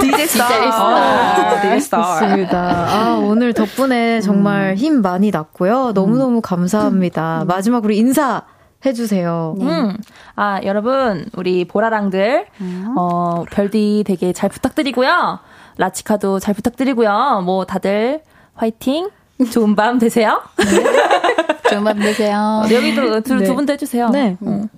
[0.00, 1.60] DJ 스타.
[1.62, 2.20] DJ 스타.
[2.20, 2.58] 좋습니다.
[2.88, 4.76] 아 오늘 덕분에 정말 음.
[4.76, 5.92] 힘 많이 났고요.
[5.94, 7.42] 너무 너무 감사합니다.
[7.42, 7.46] 음.
[7.46, 8.42] 마지막으로 인사.
[8.86, 9.56] 해주세요.
[9.60, 9.96] 음.
[10.36, 12.94] 아, 여러분, 우리 보라랑들, 음.
[12.96, 15.40] 어, 별디 되게 잘 부탁드리고요.
[15.78, 17.42] 라치카도 잘 부탁드리고요.
[17.44, 18.20] 뭐, 다들
[18.54, 19.08] 화이팅!
[19.52, 20.42] 좋은 밤 되세요.
[20.58, 21.70] 네.
[21.70, 22.62] 좋은 밤 되세요.
[22.70, 23.44] 여기도 두, 네.
[23.44, 24.08] 두 분도 해주세요.
[24.10, 24.36] 네.
[24.42, 24.68] 음.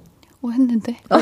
[0.42, 0.96] 뭐 했는데.
[1.11, 1.18] 어,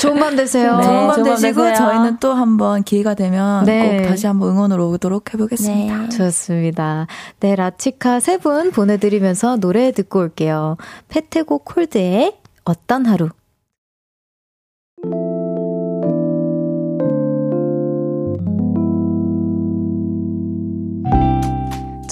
[0.00, 0.76] 좋은 밤 되세요.
[0.78, 1.74] 네, 좋은 밤 되시고 되세요.
[1.74, 4.02] 저희는 또 한번 기회가 되면 네.
[4.02, 5.96] 꼭 다시 한번 응원으로 오도록 해보겠습니다.
[5.98, 6.08] 네.
[6.10, 7.06] 좋습니다.
[7.40, 10.76] 네, 라치카 세 분 보내드리면서 노래 듣고 올게요.
[11.08, 12.34] 페테고 콜드의
[12.64, 13.28] 어떤 하루.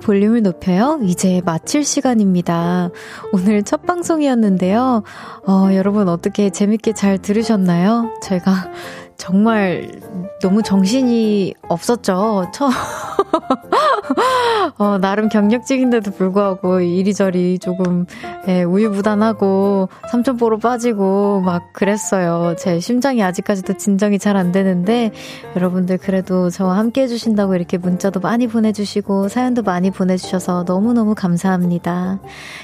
[0.00, 0.98] 볼륨을 높여요.
[1.04, 2.90] 이제 마칠 시간입니다.
[3.32, 5.02] 오늘 첫 방송이었는데요.
[5.46, 8.10] 어, 여러분 어떻게 재밌게 잘 들으셨나요?
[8.22, 8.70] 제가
[9.16, 9.90] 정말
[10.40, 12.50] 너무 정신이 없었죠.
[12.52, 12.70] 처,
[14.78, 18.06] 어, 나름 경력직인데도 불구하고 이리저리 조금
[18.48, 22.54] 예, 우유부단하고 삼천포로 빠지고 막 그랬어요.
[22.56, 25.10] 제 심장이 아직까지도 진정이 잘 안 되는데
[25.56, 32.20] 여러분들 그래도 저와 함께 해주신다고 이렇게 문자도 많이 보내주시고 사연도 많이 보내주셔서 너무너무 감사합니다.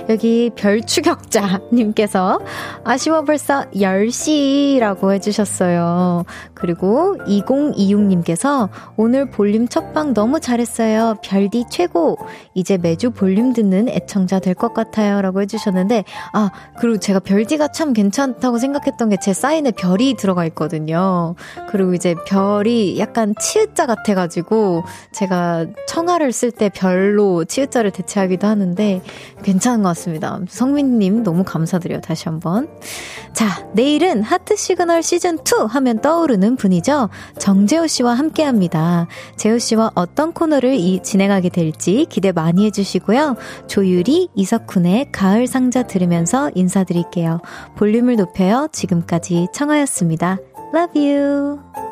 [0.08, 2.38] 여기 별추격자님께서
[2.84, 6.24] 아쉬워 벌써 10시라고 해주셨어요.
[6.56, 11.16] 그리고 2026님께서 오늘 볼륨 첫방 너무 잘했어요.
[11.22, 12.16] 별디 최고.
[12.54, 15.20] 이제 매주 볼륨 듣는 애청자 될 것 같아요.
[15.20, 21.34] 라고 해주셨는데, 아, 그리고 제가 별디가 참 괜찮다고 생각했던 게 제 사인에 별이 들어가 있거든요.
[21.68, 29.02] 그리고 이제 별이 약간 치읓자 같아가지고, 제가 청아를 쓸 때 별로 치읓자를 대체하기도 하는데,
[29.42, 30.40] 괜찮은 것 같습니다.
[30.48, 32.00] 성민님 너무 감사드려요.
[32.00, 32.68] 다시 한번.
[33.34, 37.08] 자, 내일은 하트 시그널 시즌2 하면 떠오르는 분이죠.
[37.38, 39.08] 정재호 씨와 함께 합니다.
[39.34, 43.34] 재호 씨와 어떤 코너를 이, 진행하게 될지 기대 많이 해주시고요.
[43.66, 47.40] 조유리, 이석훈의 가을 상자 들으면서 인사드릴게요.
[47.76, 48.68] 볼륨을 높여요.
[48.70, 50.38] 지금까지 청하였습니다.
[50.74, 51.85] Love you.